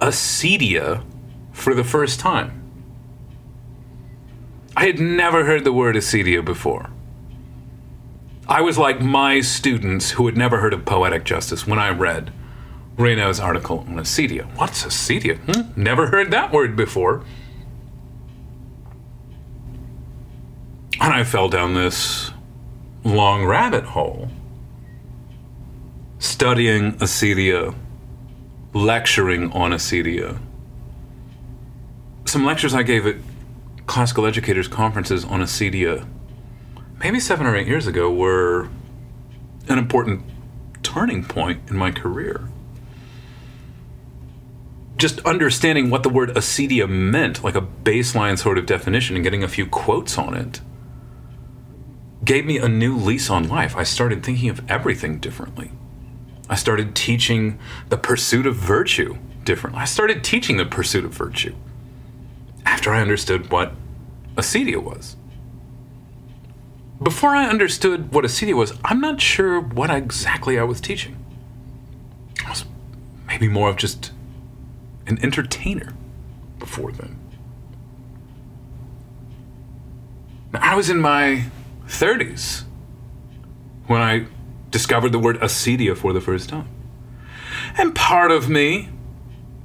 acedia 0.00 1.04
for 1.52 1.74
the 1.74 1.84
first 1.84 2.20
time. 2.20 2.60
I 4.76 4.86
had 4.86 4.98
never 4.98 5.44
heard 5.44 5.64
the 5.64 5.72
word 5.72 5.94
acedia 5.94 6.44
before. 6.44 6.90
I 8.48 8.60
was 8.60 8.76
like 8.76 9.00
my 9.00 9.40
students 9.40 10.12
who 10.12 10.26
had 10.26 10.36
never 10.36 10.58
heard 10.58 10.74
of 10.74 10.84
poetic 10.84 11.24
justice 11.24 11.66
when 11.66 11.78
I 11.78 11.90
read 11.90 12.32
Reno's 12.96 13.40
article 13.40 13.80
on 13.80 13.94
acedia. 13.94 14.44
What's 14.56 14.84
acedia? 14.84 15.38
Hmm? 15.38 15.80
Never 15.80 16.08
heard 16.08 16.30
that 16.32 16.52
word 16.52 16.76
before. 16.76 17.24
And 21.00 21.12
I 21.12 21.24
fell 21.24 21.48
down 21.48 21.74
this 21.74 22.30
long 23.04 23.44
rabbit 23.44 23.84
hole 23.84 24.28
studying 26.24 26.92
acedia, 26.94 27.74
lecturing 28.72 29.52
on 29.52 29.72
acedia. 29.72 30.38
Some 32.24 32.46
lectures 32.46 32.74
I 32.74 32.82
gave 32.82 33.06
at 33.06 33.16
classical 33.86 34.24
educators 34.24 34.66
conferences 34.66 35.24
on 35.24 35.40
acedia, 35.40 36.08
maybe 36.98 37.20
seven 37.20 37.46
or 37.46 37.54
eight 37.54 37.66
years 37.66 37.86
ago, 37.86 38.10
were 38.10 38.70
an 39.68 39.78
important 39.78 40.22
turning 40.82 41.24
point 41.24 41.60
in 41.68 41.76
my 41.76 41.90
career. 41.90 42.48
Just 44.96 45.20
understanding 45.26 45.90
what 45.90 46.04
the 46.04 46.08
word 46.08 46.30
acedia 46.30 46.88
meant, 46.88 47.44
like 47.44 47.54
a 47.54 47.60
baseline 47.60 48.38
sort 48.38 48.56
of 48.56 48.64
definition, 48.64 49.14
and 49.14 49.24
getting 49.24 49.44
a 49.44 49.48
few 49.48 49.66
quotes 49.66 50.16
on 50.16 50.34
it, 50.34 50.62
gave 52.24 52.46
me 52.46 52.56
a 52.56 52.68
new 52.68 52.96
lease 52.96 53.28
on 53.28 53.46
life. 53.46 53.76
I 53.76 53.82
started 53.82 54.24
thinking 54.24 54.48
of 54.48 54.62
everything 54.70 55.18
differently. 55.18 55.70
I 56.48 56.56
started 56.56 56.94
teaching 56.94 57.58
the 57.88 57.96
pursuit 57.96 58.46
of 58.46 58.56
virtue 58.56 59.16
differently. 59.44 59.80
I 59.80 59.86
started 59.86 60.22
teaching 60.22 60.56
the 60.56 60.66
pursuit 60.66 61.04
of 61.04 61.12
virtue 61.12 61.54
after 62.66 62.92
I 62.92 63.00
understood 63.00 63.50
what 63.50 63.72
acedia 64.36 64.82
was. 64.82 65.16
before 67.02 67.30
I 67.36 67.46
understood 67.48 68.12
what 68.12 68.24
acedia 68.24 68.54
was, 68.54 68.72
I'm 68.84 69.00
not 69.00 69.20
sure 69.20 69.60
what 69.60 69.90
exactly 69.90 70.58
I 70.58 70.62
was 70.62 70.80
teaching. 70.80 71.16
I 72.46 72.50
was 72.50 72.64
maybe 73.26 73.48
more 73.48 73.68
of 73.68 73.76
just 73.76 74.12
an 75.06 75.18
entertainer 75.22 75.92
before 76.58 76.92
then. 76.92 77.18
Now, 80.52 80.60
I 80.62 80.74
was 80.76 80.88
in 80.88 80.98
my 80.98 81.44
30s 81.86 82.64
when 83.86 84.00
I 84.00 84.26
discovered 84.74 85.12
the 85.12 85.20
word 85.20 85.38
acedia 85.38 85.96
for 85.96 86.12
the 86.12 86.20
first 86.20 86.48
time. 86.48 86.68
And 87.78 87.94
part 87.94 88.32
of 88.32 88.48
me, 88.48 88.88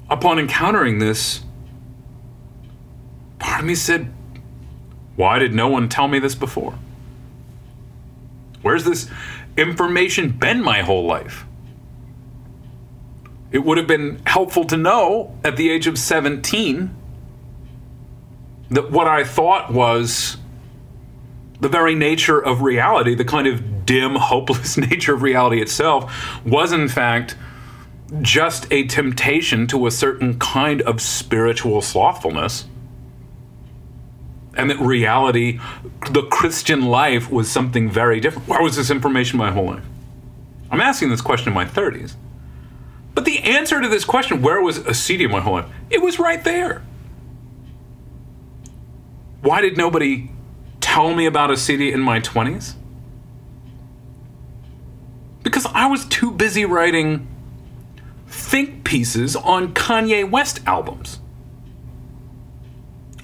upon 0.08 0.38
encountering 0.38 1.00
this, 1.00 1.42
part 3.39 3.62
of 3.62 3.66
me 3.66 3.74
said, 3.74 4.13
Why 5.16 5.39
did 5.39 5.51
no 5.51 5.68
one 5.68 5.89
tell 5.89 6.08
me 6.08 6.20
this 6.20 6.36
before? 6.36 6.78
Where's 8.62 8.84
this 8.84 9.10
information 9.58 10.30
been 10.30 10.62
my 10.62 10.84
whole 10.84 11.08
life? 11.08 11.44
It 13.51 13.66
would 13.66 13.80
have 13.80 13.88
been 13.88 14.22
helpful 14.28 14.63
to 14.66 14.78
know 14.78 15.36
at 15.44 15.58
the 15.58 15.72
age 15.72 15.88
of 15.88 15.98
17 15.98 16.96
that 18.70 18.92
what 18.92 19.08
I 19.08 19.24
thought 19.24 19.74
was 19.74 20.38
the 21.60 21.68
very 21.68 21.96
nature 21.96 22.39
of 22.39 22.62
reality, 22.62 23.16
the 23.16 23.25
kind 23.25 23.48
of 23.48 23.78
dim, 23.89 24.13
hopeless 24.13 24.77
nature 24.89 25.15
of 25.15 25.24
reality 25.24 25.60
itself, 25.60 26.13
was 26.46 26.72
in 26.72 26.88
fact 26.88 27.36
just 28.22 28.72
a 28.72 28.86
temptation 28.86 29.65
to 29.65 29.88
a 29.88 29.91
certain 29.91 30.38
kind 30.38 30.84
of 30.84 31.01
spiritual 31.01 31.81
slothfulness. 31.81 32.65
And 34.55 34.69
that 34.69 34.79
reality, 34.79 35.60
the 36.12 36.22
Christian 36.24 36.86
life, 36.86 37.31
was 37.31 37.50
something 37.50 37.89
very 37.89 38.19
different. 38.19 38.48
Where 38.48 38.62
was 38.62 38.75
this 38.75 38.91
information 38.91 39.39
my 39.39 39.51
whole 39.51 39.65
life? 39.65 39.86
I'm 40.69 40.81
asking 40.81 41.10
this 41.10 41.22
question 41.22 41.48
in 41.48 41.55
my 41.55 41.65
30s. 41.65 42.13
But 43.15 43.25
the 43.25 43.39
answer 43.39 43.81
to 43.81 43.88
this 43.88 44.05
question, 44.05 44.43
where 44.43 44.62
was 44.62 44.79
acedia 44.79 45.29
my 45.31 45.39
whole 45.39 45.53
life? 45.53 45.69
It 45.89 46.01
was 46.01 46.19
right 46.19 46.43
there. 46.43 46.84
Why 49.41 49.62
did 49.62 49.77
nobody 49.77 50.29
tell 50.79 51.15
me 51.15 51.25
about 51.25 51.50
acedia 51.50 51.91
in 51.91 52.01
my 52.01 52.19
20s? 52.19 52.75
Because 55.43 55.65
I 55.67 55.88
was 55.88 56.05
too 56.05 56.31
busy 56.31 56.65
writing 56.65 57.27
think 58.27 58.84
pieces 58.84 59.36
on 59.36 59.74
Kanye 59.74 60.29
West 60.29 60.60
albums. 60.65 61.19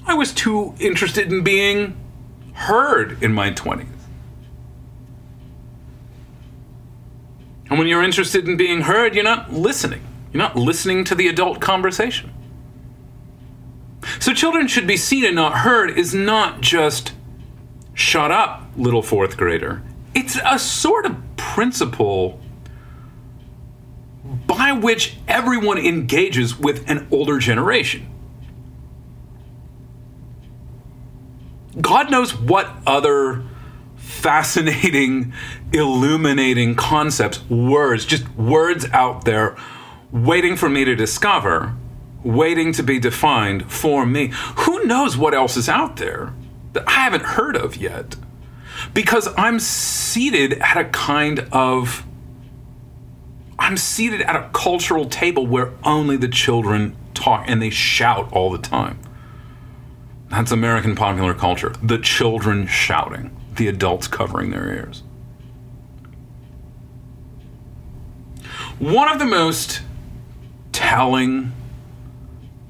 I 0.06 0.14
was 0.14 0.34
too 0.34 0.76
interested 0.80 1.32
in 1.32 1.44
being 1.44 1.98
heard 2.54 3.22
in 3.24 3.34
my 3.34 3.52
20s. 3.52 3.88
And 7.70 7.80
when 7.80 7.88
you're 7.88 8.04
interested 8.04 8.48
in 8.48 8.58
being 8.58 8.82
heard, 8.82 9.16
you're 9.16 9.24
not 9.24 9.52
listening. 9.52 10.02
You're 10.32 10.44
not 10.44 10.56
listening 10.56 11.04
to 11.06 11.16
the 11.16 11.28
adult 11.28 11.60
conversation. 11.60 12.32
So, 14.20 14.34
children 14.34 14.68
should 14.68 14.86
be 14.86 14.98
seen 14.98 15.26
and 15.26 15.36
not 15.36 15.60
heard 15.60 15.90
is 15.90 16.14
not 16.14 16.62
just 16.62 17.14
shut 17.96 18.32
up, 18.32 18.64
little 18.78 19.02
fourth 19.02 19.36
grader. 19.36 19.82
It's 20.14 20.38
a 20.46 20.60
sort 20.60 21.08
of 21.08 21.18
principle 21.56 22.38
by 24.46 24.74
which 24.74 25.16
everyone 25.26 25.78
engages 25.78 26.60
with 26.60 26.84
an 26.90 27.08
older 27.12 27.40
generation. 27.40 28.06
God 31.80 32.12
knows 32.12 32.36
what 32.36 32.70
other 32.86 33.46
fascinating, 33.96 35.32
illuminating 35.72 36.76
concepts, 36.76 37.42
words, 37.50 38.04
just 38.06 38.28
words 38.36 38.86
out 38.92 39.24
there 39.24 39.56
waiting 40.12 40.58
for 40.58 40.68
me 40.68 40.84
to 40.84 40.94
discover, 40.94 41.74
waiting 42.22 42.74
to 42.74 42.84
be 42.84 43.00
defined 43.00 43.72
for 43.72 44.06
me. 44.06 44.34
Who 44.58 44.84
knows 44.84 45.16
what 45.16 45.34
else 45.34 45.56
is 45.56 45.70
out 45.70 45.96
there 45.96 46.34
that 46.74 46.84
I 46.86 46.92
haven't 46.92 47.24
heard 47.24 47.56
of 47.56 47.78
yet? 47.78 48.18
Because 48.94 49.28
I'm 49.38 49.60
seated 49.60 50.54
at 50.54 50.78
a 50.78 50.86
kind 50.86 51.48
of 51.52 52.06
I'm 53.58 53.78
seated 53.78 54.22
at 54.22 54.36
a 54.36 54.50
cultural 54.54 55.06
table 55.06 55.48
where 55.48 55.72
only 55.84 56.18
the 56.18 56.28
children 56.28 56.96
talk 57.14 57.46
and 57.48 57.62
they 57.62 57.70
shout 57.70 58.32
all 58.34 58.52
the 58.52 58.58
time. 58.58 59.00
That's 60.30 60.52
American 60.52 60.96
popular 60.96 61.34
culture. 61.34 61.74
The 61.82 61.98
children 61.98 62.68
shouting, 62.68 63.36
the 63.56 63.68
adults 63.68 64.08
covering 64.08 64.52
their 64.52 64.72
ears. 64.72 65.04
One 68.78 69.10
of 69.10 69.20
the 69.20 69.26
most 69.26 69.82
telling, 70.74 71.54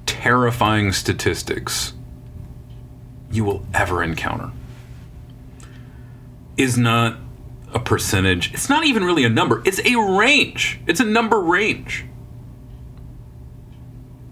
terrifying 0.05 0.91
statistics 0.91 1.93
you 3.31 3.43
will 3.43 3.65
ever 3.73 4.03
encounter 4.03 4.51
is 6.57 6.77
not 6.77 7.17
a 7.73 7.79
percentage. 7.79 8.53
It's 8.53 8.69
not 8.69 8.85
even 8.85 9.03
really 9.03 9.23
a 9.23 9.29
number, 9.29 9.61
it's 9.65 9.79
a 9.79 9.95
range. 9.95 10.79
It's 10.87 10.99
a 10.99 11.05
number 11.05 11.39
range. 11.39 12.05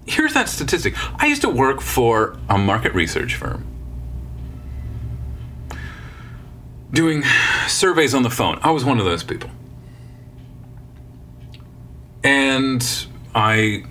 Here's 0.05 0.33
that 0.33 0.49
statistic. 0.49 0.95
I 1.21 1.27
used 1.27 1.41
to 1.43 1.49
work 1.49 1.81
for 1.81 2.37
a 2.49 2.57
market 2.57 2.93
research 2.93 3.35
firm 3.35 3.65
doing 6.91 7.23
surveys 7.67 8.13
on 8.13 8.21
the 8.23 8.29
phone. 8.29 8.59
I 8.61 8.71
was 8.71 8.85
one 8.85 8.99
of 8.99 9.05
those 9.05 9.23
people. 9.23 9.49
And 12.23 12.87
I 13.33 13.83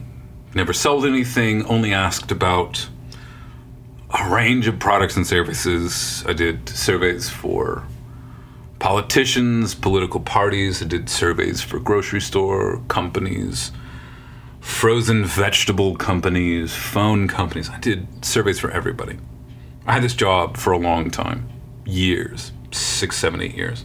never 0.55 0.73
sold 0.73 1.05
anything, 1.05 1.65
only 1.67 1.93
asked 1.93 2.31
about 2.31 2.89
a 4.11 4.31
range 4.31 4.69
of 4.69 4.79
products 4.79 5.17
and 5.17 5.27
services. 5.27 6.25
I 6.27 6.33
did 6.33 6.69
surveys 6.69 7.29
for 7.29 7.85
politicians, 8.83 9.77
political 9.77 10.19
parties. 10.19 10.83
I 10.83 10.87
did 10.87 11.09
surveys 11.09 11.63
for 11.63 11.79
grocery 11.79 12.21
store 12.21 12.83
companies, 12.89 13.71
frozen 14.61 15.25
vegetable 15.25 15.95
companies, 15.95 16.75
phone 16.75 17.29
companies. 17.29 17.71
I 17.71 17.79
did 17.79 18.25
surveys 18.25 18.59
for 18.59 18.73
everybody. 18.73 19.19
I 19.87 19.93
had 19.93 20.03
this 20.03 20.17
job 20.17 20.57
for 20.57 20.73
a 20.73 20.79
long 20.79 21.11
time 21.13 21.49
years 21.87 22.51
six, 22.73 23.17
seven, 23.17 23.41
eight 23.41 23.55
years. 23.55 23.85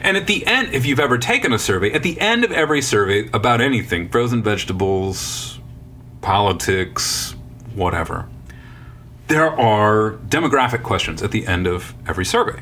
And 0.00 0.16
at 0.16 0.28
the 0.28 0.46
end, 0.46 0.72
if 0.72 0.86
you've 0.86 1.00
ever 1.00 1.18
taken 1.18 1.52
a 1.52 1.58
survey, 1.58 1.90
at 1.92 2.04
the 2.04 2.20
end 2.20 2.44
of 2.44 2.52
every 2.52 2.80
survey 2.80 3.28
about 3.32 3.60
anything 3.60 4.10
frozen 4.10 4.44
vegetables, 4.44 5.58
politics, 6.20 7.34
whatever 7.74 8.28
there 9.28 9.48
are 9.48 10.12
demographic 10.28 10.82
questions 10.82 11.22
at 11.22 11.30
the 11.30 11.46
end 11.46 11.66
of 11.66 11.94
every 12.06 12.24
survey. 12.24 12.60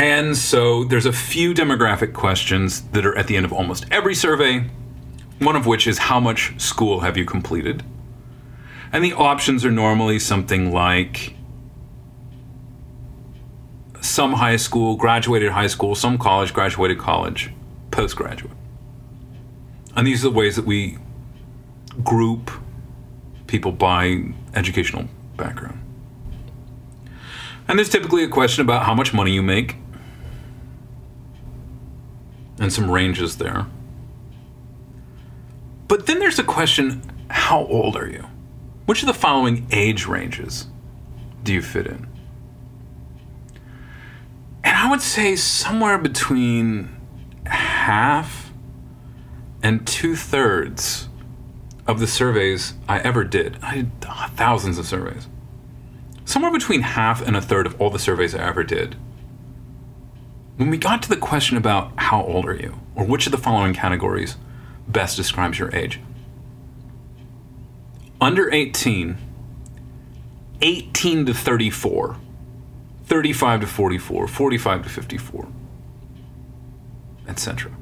And 0.00 0.34
so 0.34 0.84
there's 0.84 1.04
a 1.04 1.12
few 1.12 1.52
demographic 1.52 2.14
questions 2.14 2.80
that 2.92 3.04
are 3.04 3.14
at 3.18 3.26
the 3.26 3.36
end 3.36 3.44
of 3.44 3.52
almost 3.52 3.84
every 3.90 4.14
survey, 4.14 4.64
one 5.40 5.56
of 5.56 5.66
which 5.66 5.86
is 5.86 5.98
how 5.98 6.18
much 6.18 6.58
school 6.58 7.00
have 7.00 7.18
you 7.18 7.26
completed? 7.26 7.82
And 8.94 9.04
the 9.04 9.12
options 9.12 9.62
are 9.62 9.70
normally 9.70 10.18
something 10.18 10.72
like 10.72 11.34
some 14.00 14.32
high 14.32 14.56
school, 14.56 14.96
graduated 14.96 15.52
high 15.52 15.66
school, 15.66 15.94
some 15.94 16.16
college, 16.16 16.54
graduated 16.54 16.98
college, 16.98 17.52
postgraduate. 17.90 18.56
And 19.94 20.06
these 20.06 20.24
are 20.24 20.30
the 20.30 20.34
ways 20.34 20.56
that 20.56 20.64
we 20.64 20.96
group 22.02 22.50
people 23.48 23.70
by 23.70 24.24
educational 24.54 25.08
background. 25.36 25.78
And 27.68 27.78
there's 27.78 27.90
typically 27.90 28.24
a 28.24 28.28
question 28.28 28.62
about 28.62 28.86
how 28.86 28.94
much 28.94 29.12
money 29.12 29.32
you 29.32 29.42
make, 29.42 29.76
and 32.60 32.72
some 32.72 32.90
ranges 32.90 33.38
there. 33.38 33.66
But 35.88 36.06
then 36.06 36.20
there's 36.20 36.38
a 36.38 36.44
question 36.44 37.02
how 37.28 37.64
old 37.66 37.96
are 37.96 38.08
you? 38.08 38.26
Which 38.86 39.02
of 39.02 39.06
the 39.06 39.14
following 39.14 39.66
age 39.72 40.06
ranges 40.06 40.66
do 41.42 41.52
you 41.52 41.62
fit 41.62 41.86
in? 41.86 42.06
And 44.62 44.76
I 44.76 44.90
would 44.90 45.00
say 45.00 45.36
somewhere 45.36 45.98
between 45.98 46.96
half 47.46 48.52
and 49.62 49.86
two 49.86 50.14
thirds 50.14 51.08
of 51.86 51.98
the 51.98 52.06
surveys 52.06 52.74
I 52.88 52.98
ever 53.00 53.24
did. 53.24 53.58
I 53.62 53.74
did 53.76 53.92
thousands 54.36 54.78
of 54.78 54.86
surveys. 54.86 55.26
Somewhere 56.24 56.52
between 56.52 56.82
half 56.82 57.26
and 57.26 57.36
a 57.36 57.40
third 57.40 57.66
of 57.66 57.80
all 57.80 57.90
the 57.90 57.98
surveys 57.98 58.34
I 58.34 58.46
ever 58.46 58.62
did 58.62 58.96
when 60.60 60.68
we 60.68 60.76
got 60.76 61.02
to 61.02 61.08
the 61.08 61.16
question 61.16 61.56
about 61.56 61.90
how 61.96 62.22
old 62.22 62.44
are 62.44 62.54
you, 62.54 62.78
or 62.94 63.02
which 63.02 63.24
of 63.24 63.32
the 63.32 63.38
following 63.38 63.72
categories 63.72 64.36
best 64.86 65.16
describes 65.16 65.58
your 65.58 65.74
age, 65.74 66.00
under 68.20 68.52
18, 68.52 69.16
18 70.60 71.24
to 71.24 71.32
34, 71.32 72.18
35 73.06 73.60
to 73.62 73.66
44, 73.66 74.28
45 74.28 74.82
to 74.82 74.88
54, 74.90 75.48
etc. 77.26 77.72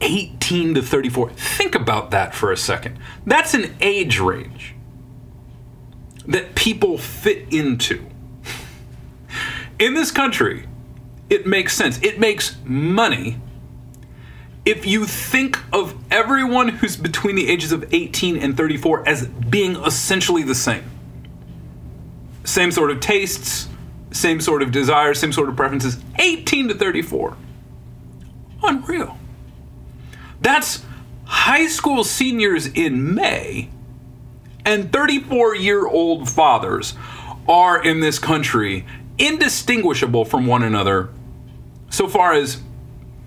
18 0.00 0.74
to 0.74 0.80
34. 0.80 1.30
Think 1.32 1.74
about 1.74 2.10
that 2.12 2.34
for 2.34 2.50
a 2.50 2.56
second. 2.56 2.98
That's 3.26 3.52
an 3.52 3.76
age 3.82 4.18
range 4.18 4.74
that 6.26 6.54
people 6.54 6.96
fit 6.96 7.52
into. 7.52 8.06
In 9.82 9.94
this 9.94 10.12
country, 10.12 10.68
it 11.28 11.44
makes 11.44 11.74
sense. 11.74 12.00
It 12.02 12.20
makes 12.20 12.54
money 12.64 13.40
if 14.64 14.86
you 14.86 15.06
think 15.06 15.58
of 15.72 15.96
everyone 16.08 16.68
who's 16.68 16.96
between 16.96 17.34
the 17.34 17.48
ages 17.48 17.72
of 17.72 17.92
18 17.92 18.36
and 18.36 18.56
34 18.56 19.08
as 19.08 19.26
being 19.26 19.74
essentially 19.74 20.44
the 20.44 20.54
same. 20.54 20.84
Same 22.44 22.70
sort 22.70 22.92
of 22.92 23.00
tastes, 23.00 23.68
same 24.12 24.40
sort 24.40 24.62
of 24.62 24.70
desires, 24.70 25.18
same 25.18 25.32
sort 25.32 25.48
of 25.48 25.56
preferences, 25.56 25.98
18 26.16 26.68
to 26.68 26.74
34. 26.74 27.36
Unreal. 28.62 29.18
That's 30.40 30.84
high 31.24 31.66
school 31.66 32.04
seniors 32.04 32.66
in 32.66 33.16
May, 33.16 33.68
and 34.64 34.92
34 34.92 35.56
year 35.56 35.84
old 35.88 36.30
fathers 36.30 36.94
are 37.48 37.82
in 37.82 37.98
this 37.98 38.20
country 38.20 38.86
indistinguishable 39.18 40.24
from 40.24 40.46
one 40.46 40.62
another 40.62 41.10
so 41.90 42.08
far 42.08 42.32
as 42.32 42.60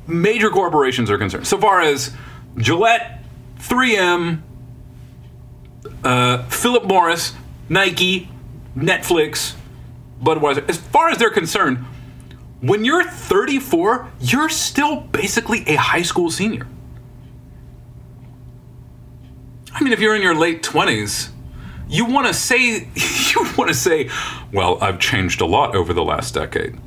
major 0.08 0.50
corporations 0.50 1.10
are 1.10 1.18
concerned. 1.18 1.48
So 1.48 1.58
far 1.58 1.82
as 1.82 2.12
Gillette, 2.58 3.24
3M, 3.60 4.42
uh, 6.04 6.44
Philip 6.44 6.86
Morris, 6.86 7.34
Nike, 7.70 8.30
Netflix, 8.76 9.54
Budweiser, 10.22 10.68
as 10.70 10.78
far 10.78 11.10
as 11.10 11.18
they're 11.18 11.30
concerned, 11.30 11.86
when 12.62 12.86
you're 12.86 13.04
34, 13.04 14.12
you're 14.20 14.50
still 14.50 15.02
basically 15.02 15.64
a 15.68 15.76
high 15.76 16.02
school 16.02 16.32
senior. 16.32 16.68
I 19.72 19.84
mean, 19.84 19.94
if 19.94 20.00
you're 20.00 20.16
in 20.16 20.22
your 20.22 20.36
late 20.36 20.64
20s, 20.64 21.30
you 21.88 22.06
want 22.06 22.28
to 22.28 22.34
say 22.34 22.88
you 22.96 23.48
want 23.58 23.70
to 23.70 23.74
say, 23.74 24.10
"Well, 24.52 24.78
I've 24.82 25.00
changed 25.00 25.42
a 25.42 25.46
lot 25.46 25.76
over 25.76 25.94
the 25.94 26.04
last 26.04 26.34
decade." 26.34 26.78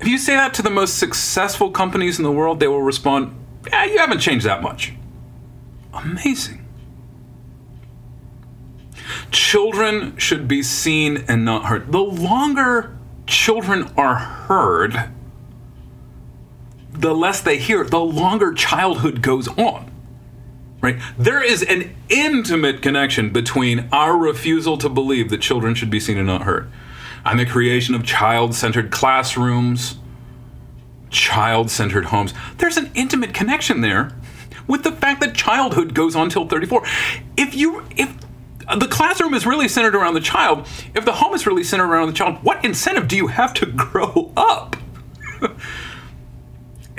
If 0.00 0.08
you 0.08 0.18
say 0.18 0.34
that 0.34 0.54
to 0.54 0.62
the 0.62 0.70
most 0.70 0.98
successful 0.98 1.70
companies 1.70 2.18
in 2.18 2.24
the 2.24 2.32
world, 2.32 2.60
they 2.60 2.68
will 2.68 2.82
respond, 2.82 3.34
"Yeah, 3.68 3.84
you 3.84 3.98
haven't 3.98 4.20
changed 4.20 4.46
that 4.46 4.62
much." 4.62 4.94
Amazing. 5.92 6.66
Children 9.30 10.16
should 10.16 10.46
be 10.46 10.62
seen 10.62 11.24
and 11.28 11.44
not 11.44 11.66
heard. 11.66 11.90
The 11.90 11.98
longer 11.98 12.96
children 13.26 13.90
are 13.96 14.14
heard, 14.14 15.10
the 16.92 17.14
less 17.14 17.40
they 17.40 17.58
hear, 17.58 17.84
the 17.84 18.00
longer 18.00 18.52
childhood 18.52 19.22
goes 19.22 19.48
on 19.48 19.89
right? 20.80 20.98
There 21.18 21.42
is 21.42 21.62
an 21.62 21.94
intimate 22.08 22.82
connection 22.82 23.30
between 23.30 23.88
our 23.92 24.16
refusal 24.16 24.78
to 24.78 24.88
believe 24.88 25.30
that 25.30 25.40
children 25.40 25.74
should 25.74 25.90
be 25.90 26.00
seen 26.00 26.16
and 26.18 26.26
not 26.26 26.42
heard 26.42 26.70
and 27.24 27.38
the 27.38 27.46
creation 27.46 27.94
of 27.94 28.04
child 28.04 28.54
centered 28.54 28.90
classrooms, 28.90 29.98
child 31.10 31.70
centered 31.70 32.06
homes. 32.06 32.32
There's 32.58 32.76
an 32.76 32.90
intimate 32.94 33.34
connection 33.34 33.80
there 33.80 34.12
with 34.66 34.84
the 34.84 34.92
fact 34.92 35.20
that 35.20 35.34
childhood 35.34 35.94
goes 35.94 36.14
on 36.16 36.30
till 36.30 36.46
34. 36.46 36.84
If 37.36 37.54
you, 37.54 37.84
if 37.96 38.14
the 38.78 38.86
classroom 38.86 39.34
is 39.34 39.46
really 39.46 39.68
centered 39.68 39.94
around 39.94 40.14
the 40.14 40.20
child, 40.20 40.66
if 40.94 41.04
the 41.04 41.12
home 41.12 41.34
is 41.34 41.46
really 41.46 41.64
centered 41.64 41.86
around 41.86 42.06
the 42.06 42.14
child, 42.14 42.38
what 42.42 42.64
incentive 42.64 43.08
do 43.08 43.16
you 43.16 43.26
have 43.26 43.52
to 43.54 43.66
grow 43.66 44.32
up? 44.36 44.76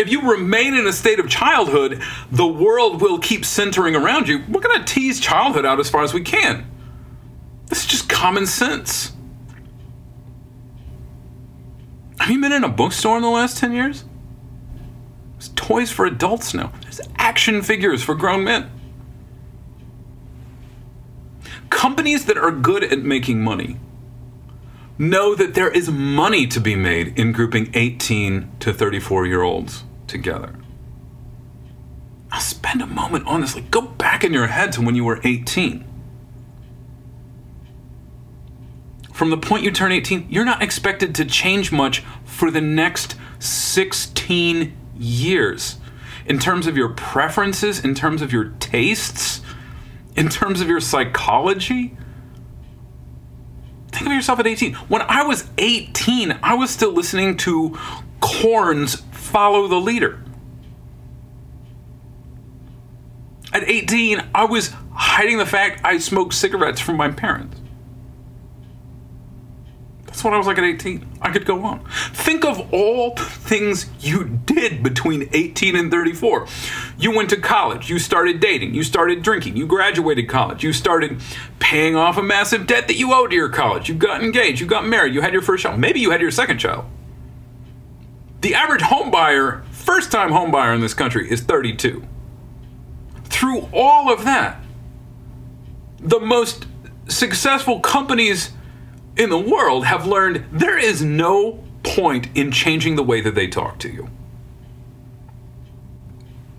If 0.02 0.10
you 0.12 0.30
remain 0.30 0.74
in 0.74 0.88
a 0.88 0.94
state 0.94 1.20
of 1.20 1.30
childhood, 1.30 2.02
the 2.32 2.48
world 2.48 3.02
will 3.02 3.20
keep 3.20 3.46
centering 3.46 3.96
around 3.96 4.28
you. 4.28 4.44
We're 4.50 4.62
going 4.62 4.80
to 4.80 4.94
tease 4.94 5.20
childhood 5.20 5.66
out 5.66 5.80
as 5.80 5.90
far 5.90 6.04
as 6.04 6.14
we 6.14 6.22
can. 6.22 6.70
This 7.68 7.82
is 7.82 7.86
just 7.86 8.10
common 8.10 8.48
sense. 8.48 9.14
Have 12.20 12.30
you 12.30 12.42
been 12.42 12.52
in 12.52 12.64
a 12.64 12.70
bookstore 12.70 13.16
in 13.16 13.22
the 13.22 13.30
last 13.30 13.58
10 13.58 13.72
years? 13.74 14.04
There's 15.34 15.50
toys 15.56 15.92
for 15.92 16.06
adults 16.06 16.54
now, 16.54 16.74
there's 16.82 17.00
action 17.16 17.62
figures 17.62 18.04
for 18.04 18.16
grown 18.16 18.44
men. 18.44 18.70
Companies 21.70 22.26
that 22.26 22.38
are 22.38 22.52
good 22.52 22.84
at 22.84 23.00
making 23.00 23.44
money 23.44 23.78
know 24.98 25.34
that 25.36 25.54
there 25.54 25.70
is 25.70 25.90
money 25.90 26.46
to 26.48 26.60
be 26.60 26.76
made 26.76 27.18
in 27.18 27.32
grouping 27.32 27.70
18 27.74 28.52
to 28.60 28.74
34 28.74 29.26
year 29.26 29.42
olds 29.42 29.84
together. 30.12 30.54
Now, 32.30 32.40
spend 32.40 32.82
a 32.82 32.88
moment, 32.88 33.26
honestly, 33.26 33.62
go 33.62 33.82
back 33.82 34.24
in 34.24 34.34
your 34.34 34.48
head 34.48 34.72
to 34.74 34.82
when 34.82 34.96
you 34.96 35.04
were 35.04 35.20
18. 35.24 35.86
From 39.12 39.30
the 39.30 39.38
point 39.38 39.64
you 39.64 39.72
turn 39.72 39.92
18, 39.92 40.28
you're 40.30 40.46
not 40.46 40.62
expected 40.62 41.16
to 41.16 41.26
change 41.26 41.72
much 41.72 42.04
for 42.24 42.52
the 42.52 42.62
next 42.62 43.16
16 43.40 44.76
years. 44.98 45.78
In 46.26 46.40
terms 46.40 46.68
of 46.68 46.78
your 46.78 46.90
preferences, 46.90 47.84
in 47.84 47.96
terms 47.96 48.22
of 48.22 48.32
your 48.32 48.54
tastes, 48.60 49.42
in 50.16 50.30
terms 50.30 50.62
of 50.62 50.68
your 50.68 50.80
psychology. 50.80 51.98
Think 53.92 54.08
of 54.08 54.14
yourself 54.14 54.40
at 54.40 54.48
18. 54.48 54.74
When 54.74 55.02
I 55.04 55.24
was 55.24 55.50
18, 55.58 56.40
I 56.44 56.54
was 56.54 56.70
still 56.70 56.92
listening 56.92 57.38
to 57.38 57.78
Korn's 58.22 59.02
follow 59.32 59.68
the 59.68 59.80
leader. 59.80 60.22
At 63.54 63.68
18, 63.68 64.22
I 64.36 64.46
was 64.46 64.74
hiding 64.94 65.38
the 65.38 65.46
fact 65.46 65.82
I 65.84 65.98
smoked 65.98 66.34
cigarettes 66.34 66.80
from 66.80 66.98
my 66.98 67.10
parents. 67.10 67.58
That's 70.06 70.26
what 70.26 70.34
I 70.34 70.38
was 70.38 70.46
like 70.46 70.58
at 70.58 70.66
18. 70.66 71.08
I 71.22 71.32
could 71.32 71.46
go 71.46 71.64
on. 71.64 71.86
Think 72.14 72.44
of 72.44 72.74
all 72.74 73.16
the 73.16 73.24
things 73.24 73.90
you 74.02 74.26
did 74.46 74.84
between 74.84 75.30
18 75.32 75.76
and 75.76 75.90
34. 75.90 76.48
You 76.98 77.16
went 77.16 77.30
to 77.30 77.38
college, 77.38 77.90
you 77.90 77.98
started 77.98 78.42
dating, 78.42 78.74
you 78.74 78.84
started 78.84 79.24
drinking, 79.24 79.56
you 79.56 79.66
graduated 79.66 80.28
college, 80.28 80.64
you 80.64 80.74
started 80.74 81.22
paying 81.60 81.96
off 81.96 82.18
a 82.18 82.24
massive 82.24 82.68
debt 82.68 82.88
that 82.88 82.98
you 82.98 83.14
owed 83.14 83.30
to 83.30 83.36
your 83.36 83.50
college, 83.50 83.88
you 83.88 83.96
got 83.96 84.22
engaged, 84.22 84.60
you 84.60 84.68
got 84.68 84.86
married, 84.86 85.14
you 85.14 85.22
had 85.22 85.32
your 85.32 85.42
first 85.42 85.64
child, 85.64 85.80
maybe 85.80 86.02
you 86.02 86.12
had 86.12 86.20
your 86.20 86.32
second 86.32 86.58
child. 86.58 86.86
The 88.42 88.56
average 88.56 88.82
home 88.82 89.12
buyer, 89.12 89.64
first 89.72 90.12
time 90.12 90.32
home 90.32 90.52
buyer 90.52 90.74
in 90.74 90.82
this 90.82 90.96
country, 90.96 91.30
is 91.32 91.42
32. 91.42 92.04
Through 93.26 93.70
all 93.72 94.12
of 94.12 94.26
that, 94.26 94.62
the 96.00 96.20
most 96.20 96.66
successful 97.08 97.80
companies 97.80 98.52
in 99.16 99.30
the 99.30 99.38
world 99.38 99.86
have 99.86 100.08
learned 100.08 100.46
there 100.52 100.78
is 100.78 101.04
no 101.04 101.64
point 101.84 102.30
in 102.36 102.52
changing 102.52 102.96
the 102.96 103.04
way 103.04 103.22
that 103.22 103.36
they 103.36 103.48
talk 103.48 103.78
to 103.80 103.90
you. 103.90 104.10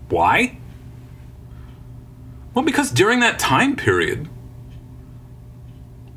Why? 0.07 0.57
Well, 2.53 2.63
because 2.63 2.91
during 2.91 3.19
that 3.21 3.39
time 3.39 3.75
period, 3.75 4.29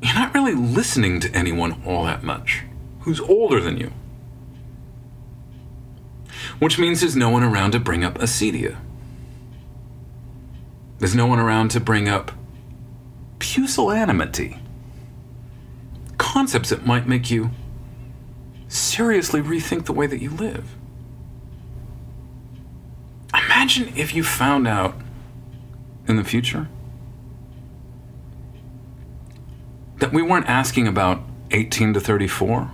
you're 0.01 0.15
not 0.15 0.33
really 0.33 0.53
listening 0.53 1.19
to 1.21 1.35
anyone 1.35 1.81
all 1.85 2.05
that 2.05 2.23
much 2.23 2.63
who's 3.01 3.19
older 3.19 3.59
than 3.59 3.77
you 3.77 3.91
which 6.59 6.79
means 6.79 7.01
there's 7.01 7.15
no 7.15 7.29
one 7.29 7.43
around 7.43 7.71
to 7.71 7.79
bring 7.79 8.03
up 8.03 8.15
acedia. 8.15 8.77
There's 10.99 11.15
no 11.15 11.27
one 11.27 11.39
around 11.39 11.69
to 11.71 11.79
bring 11.79 12.09
up 12.09 12.31
pusillanimity. 13.39 14.59
Concepts 16.17 16.69
that 16.69 16.85
might 16.85 17.07
make 17.07 17.29
you 17.29 17.51
seriously 18.67 19.41
rethink 19.41 19.85
the 19.85 19.93
way 19.93 20.07
that 20.07 20.21
you 20.21 20.31
live. 20.31 20.75
Imagine 23.33 23.93
if 23.95 24.15
you 24.15 24.23
found 24.23 24.67
out 24.67 24.95
in 26.07 26.15
the 26.15 26.23
future 26.23 26.67
that 29.99 30.13
we 30.13 30.21
weren't 30.21 30.47
asking 30.47 30.87
about 30.87 31.21
18 31.51 31.93
to 31.93 31.99
34. 31.99 32.71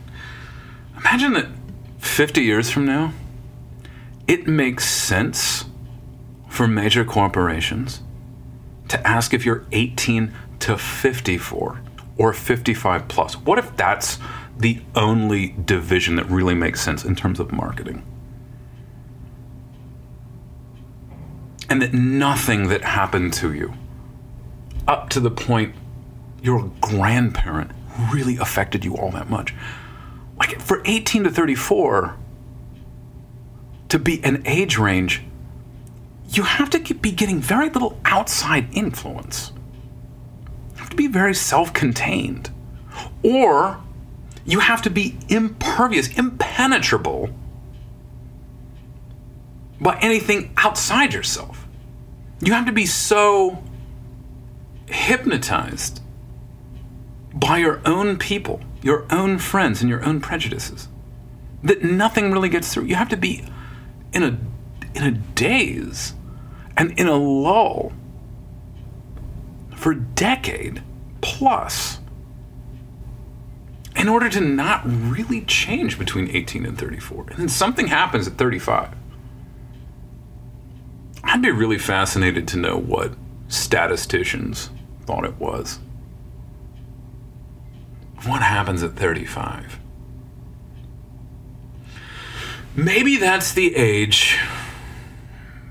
Imagine 0.96 1.32
that 1.34 1.59
50 2.00 2.42
years 2.42 2.70
from 2.70 2.86
now, 2.86 3.12
it 4.26 4.46
makes 4.46 4.88
sense 4.88 5.66
for 6.48 6.66
major 6.66 7.04
corporations 7.04 8.02
to 8.88 9.06
ask 9.06 9.32
if 9.32 9.46
you're 9.46 9.66
18 9.72 10.34
to 10.60 10.76
54 10.76 11.80
or 12.16 12.32
55 12.32 13.08
plus. 13.08 13.34
What 13.34 13.58
if 13.58 13.76
that's 13.76 14.18
the 14.58 14.80
only 14.94 15.54
division 15.64 16.16
that 16.16 16.26
really 16.26 16.54
makes 16.54 16.80
sense 16.80 17.04
in 17.04 17.14
terms 17.14 17.38
of 17.38 17.52
marketing? 17.52 18.04
And 21.68 21.80
that 21.82 21.94
nothing 21.94 22.68
that 22.68 22.82
happened 22.82 23.32
to 23.34 23.52
you 23.52 23.74
up 24.88 25.08
to 25.10 25.20
the 25.20 25.30
point 25.30 25.74
your 26.42 26.70
grandparent 26.80 27.70
really 28.12 28.36
affected 28.38 28.84
you 28.84 28.96
all 28.96 29.10
that 29.12 29.30
much. 29.30 29.54
Like 30.40 30.58
for 30.58 30.82
18 30.86 31.24
to 31.24 31.30
34 31.30 32.16
to 33.90 33.98
be 33.98 34.24
an 34.24 34.42
age 34.46 34.78
range, 34.78 35.22
you 36.30 36.44
have 36.44 36.70
to 36.70 36.94
be 36.94 37.12
getting 37.12 37.40
very 37.40 37.68
little 37.68 38.00
outside 38.04 38.68
influence. 38.72 39.52
You 40.72 40.78
have 40.78 40.90
to 40.90 40.96
be 40.96 41.06
very 41.06 41.34
self 41.34 41.72
contained. 41.74 42.50
Or 43.22 43.80
you 44.46 44.60
have 44.60 44.80
to 44.82 44.90
be 44.90 45.18
impervious, 45.28 46.08
impenetrable 46.16 47.30
by 49.80 49.98
anything 50.00 50.52
outside 50.56 51.12
yourself. 51.12 51.66
You 52.40 52.54
have 52.54 52.66
to 52.66 52.72
be 52.72 52.86
so 52.86 53.62
hypnotized 54.86 56.00
by 57.34 57.58
your 57.58 57.80
own 57.84 58.16
people, 58.18 58.60
your 58.82 59.06
own 59.10 59.38
friends, 59.38 59.80
and 59.80 59.90
your 59.90 60.04
own 60.04 60.20
prejudices 60.20 60.88
that 61.62 61.82
nothing 61.82 62.32
really 62.32 62.48
gets 62.48 62.72
through. 62.72 62.84
You 62.84 62.94
have 62.94 63.08
to 63.10 63.16
be 63.16 63.44
in 64.12 64.22
a 64.22 64.38
in 64.94 65.04
a 65.04 65.10
daze 65.10 66.14
and 66.76 66.98
in 66.98 67.06
a 67.06 67.16
lull 67.16 67.92
for 69.76 69.92
a 69.92 70.00
decade 70.00 70.82
plus 71.20 71.98
in 73.96 74.08
order 74.08 74.28
to 74.28 74.40
not 74.40 74.82
really 74.84 75.42
change 75.42 75.98
between 75.98 76.28
18 76.34 76.64
and 76.64 76.78
34. 76.78 77.26
And 77.30 77.38
then 77.38 77.48
something 77.48 77.88
happens 77.88 78.26
at 78.26 78.34
35. 78.34 78.94
I'd 81.22 81.42
be 81.42 81.50
really 81.50 81.78
fascinated 81.78 82.48
to 82.48 82.56
know 82.56 82.78
what 82.78 83.14
statisticians 83.48 84.70
thought 85.04 85.24
it 85.24 85.38
was. 85.38 85.80
What 88.26 88.42
happens 88.42 88.82
at 88.82 88.96
35? 88.96 89.80
Maybe 92.76 93.16
that's 93.16 93.52
the 93.52 93.74
age 93.74 94.38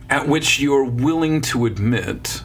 at 0.10 0.28
which 0.28 0.60
you're 0.60 0.84
willing 0.84 1.42
to 1.42 1.66
admit 1.66 2.44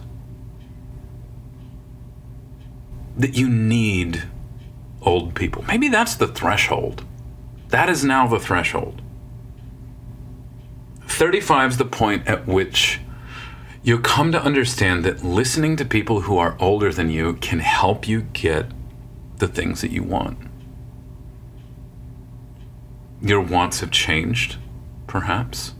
that 3.17 3.37
you 3.37 3.49
need 3.49 4.25
old 5.03 5.35
people. 5.35 5.65
Maybe 5.65 5.89
that's 5.89 6.15
the 6.15 6.29
threshold. 6.29 7.05
That 7.69 7.89
is 7.89 8.05
now 8.05 8.27
the 8.27 8.39
threshold. 8.39 9.01
35 11.07 11.73
is 11.73 11.77
the 11.79 11.85
point 11.85 12.27
at 12.27 12.47
which 12.47 13.01
you 13.83 13.99
come 13.99 14.33
to 14.33 14.43
understand 14.43 15.05
that 15.05 15.25
listening 15.25 15.77
to 15.77 15.85
people 15.85 16.23
who 16.23 16.39
are 16.39 16.57
older 16.59 16.93
than 16.93 17.11
you 17.11 17.35
can 17.35 17.61
help 17.61 18.09
you 18.09 18.23
get 18.33 18.67
the 19.39 19.49
things 19.49 19.81
that 19.81 19.91
you 19.91 20.03
want. 20.03 20.39
Your 23.21 23.41
wants 23.41 23.81
have 23.81 23.91
changed, 23.91 24.59
perhaps. 25.07 25.75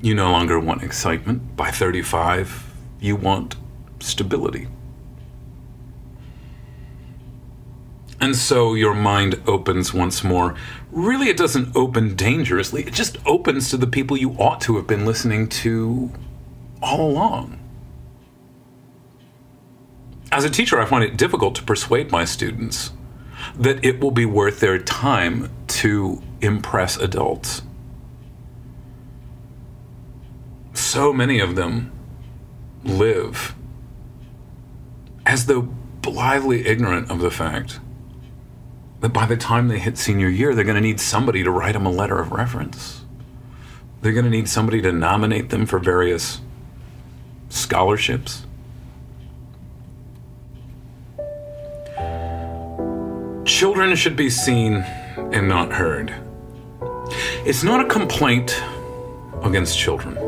You 0.00 0.14
no 0.14 0.30
longer 0.30 0.60
want 0.60 0.82
excitement. 0.82 1.56
By 1.56 1.70
35, 1.70 2.72
you 3.00 3.16
want 3.16 3.56
stability. 4.00 4.68
And 8.20 8.34
so 8.34 8.74
your 8.74 8.94
mind 8.94 9.42
opens 9.46 9.92
once 9.92 10.24
more. 10.24 10.54
Really, 10.90 11.28
it 11.28 11.36
doesn't 11.36 11.76
open 11.76 12.14
dangerously, 12.14 12.82
it 12.84 12.94
just 12.94 13.18
opens 13.26 13.70
to 13.70 13.76
the 13.76 13.86
people 13.86 14.16
you 14.16 14.32
ought 14.32 14.60
to 14.62 14.76
have 14.76 14.86
been 14.86 15.04
listening 15.04 15.48
to 15.48 16.10
all 16.82 17.10
along. 17.10 17.58
As 20.32 20.44
a 20.44 20.50
teacher, 20.50 20.80
I 20.80 20.84
find 20.84 21.04
it 21.04 21.16
difficult 21.16 21.54
to 21.56 21.62
persuade 21.62 22.10
my 22.10 22.24
students 22.24 22.92
that 23.56 23.84
it 23.84 24.00
will 24.00 24.10
be 24.10 24.26
worth 24.26 24.60
their 24.60 24.78
time 24.78 25.50
to 25.68 26.22
impress 26.40 26.96
adults. 26.96 27.62
So 30.74 31.12
many 31.12 31.38
of 31.38 31.54
them 31.54 31.92
live 32.84 33.54
as 35.24 35.46
though 35.46 35.62
blithely 35.62 36.66
ignorant 36.66 37.10
of 37.10 37.20
the 37.20 37.30
fact 37.30 37.80
that 39.00 39.10
by 39.10 39.26
the 39.26 39.36
time 39.36 39.68
they 39.68 39.78
hit 39.78 39.98
senior 39.98 40.28
year, 40.28 40.54
they're 40.54 40.64
going 40.64 40.76
to 40.76 40.80
need 40.80 41.00
somebody 41.00 41.42
to 41.42 41.50
write 41.50 41.72
them 41.72 41.84
a 41.86 41.90
letter 41.90 42.18
of 42.18 42.32
reference. 42.32 43.04
They're 44.00 44.12
going 44.12 44.24
to 44.24 44.30
need 44.30 44.48
somebody 44.48 44.80
to 44.82 44.92
nominate 44.92 45.50
them 45.50 45.66
for 45.66 45.78
various 45.78 46.40
scholarships. 47.48 48.45
Children 53.56 53.96
should 53.96 54.16
be 54.16 54.28
seen 54.28 54.84
and 55.32 55.48
not 55.48 55.72
heard. 55.72 56.14
It's 57.46 57.62
not 57.62 57.80
a 57.80 57.88
complaint 57.88 58.62
against 59.42 59.78
children. 59.78 60.18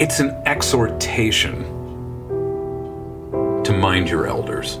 It's 0.00 0.18
an 0.18 0.30
exhortation 0.44 1.62
to 3.62 3.72
mind 3.72 4.08
your 4.08 4.26
elders. 4.26 4.80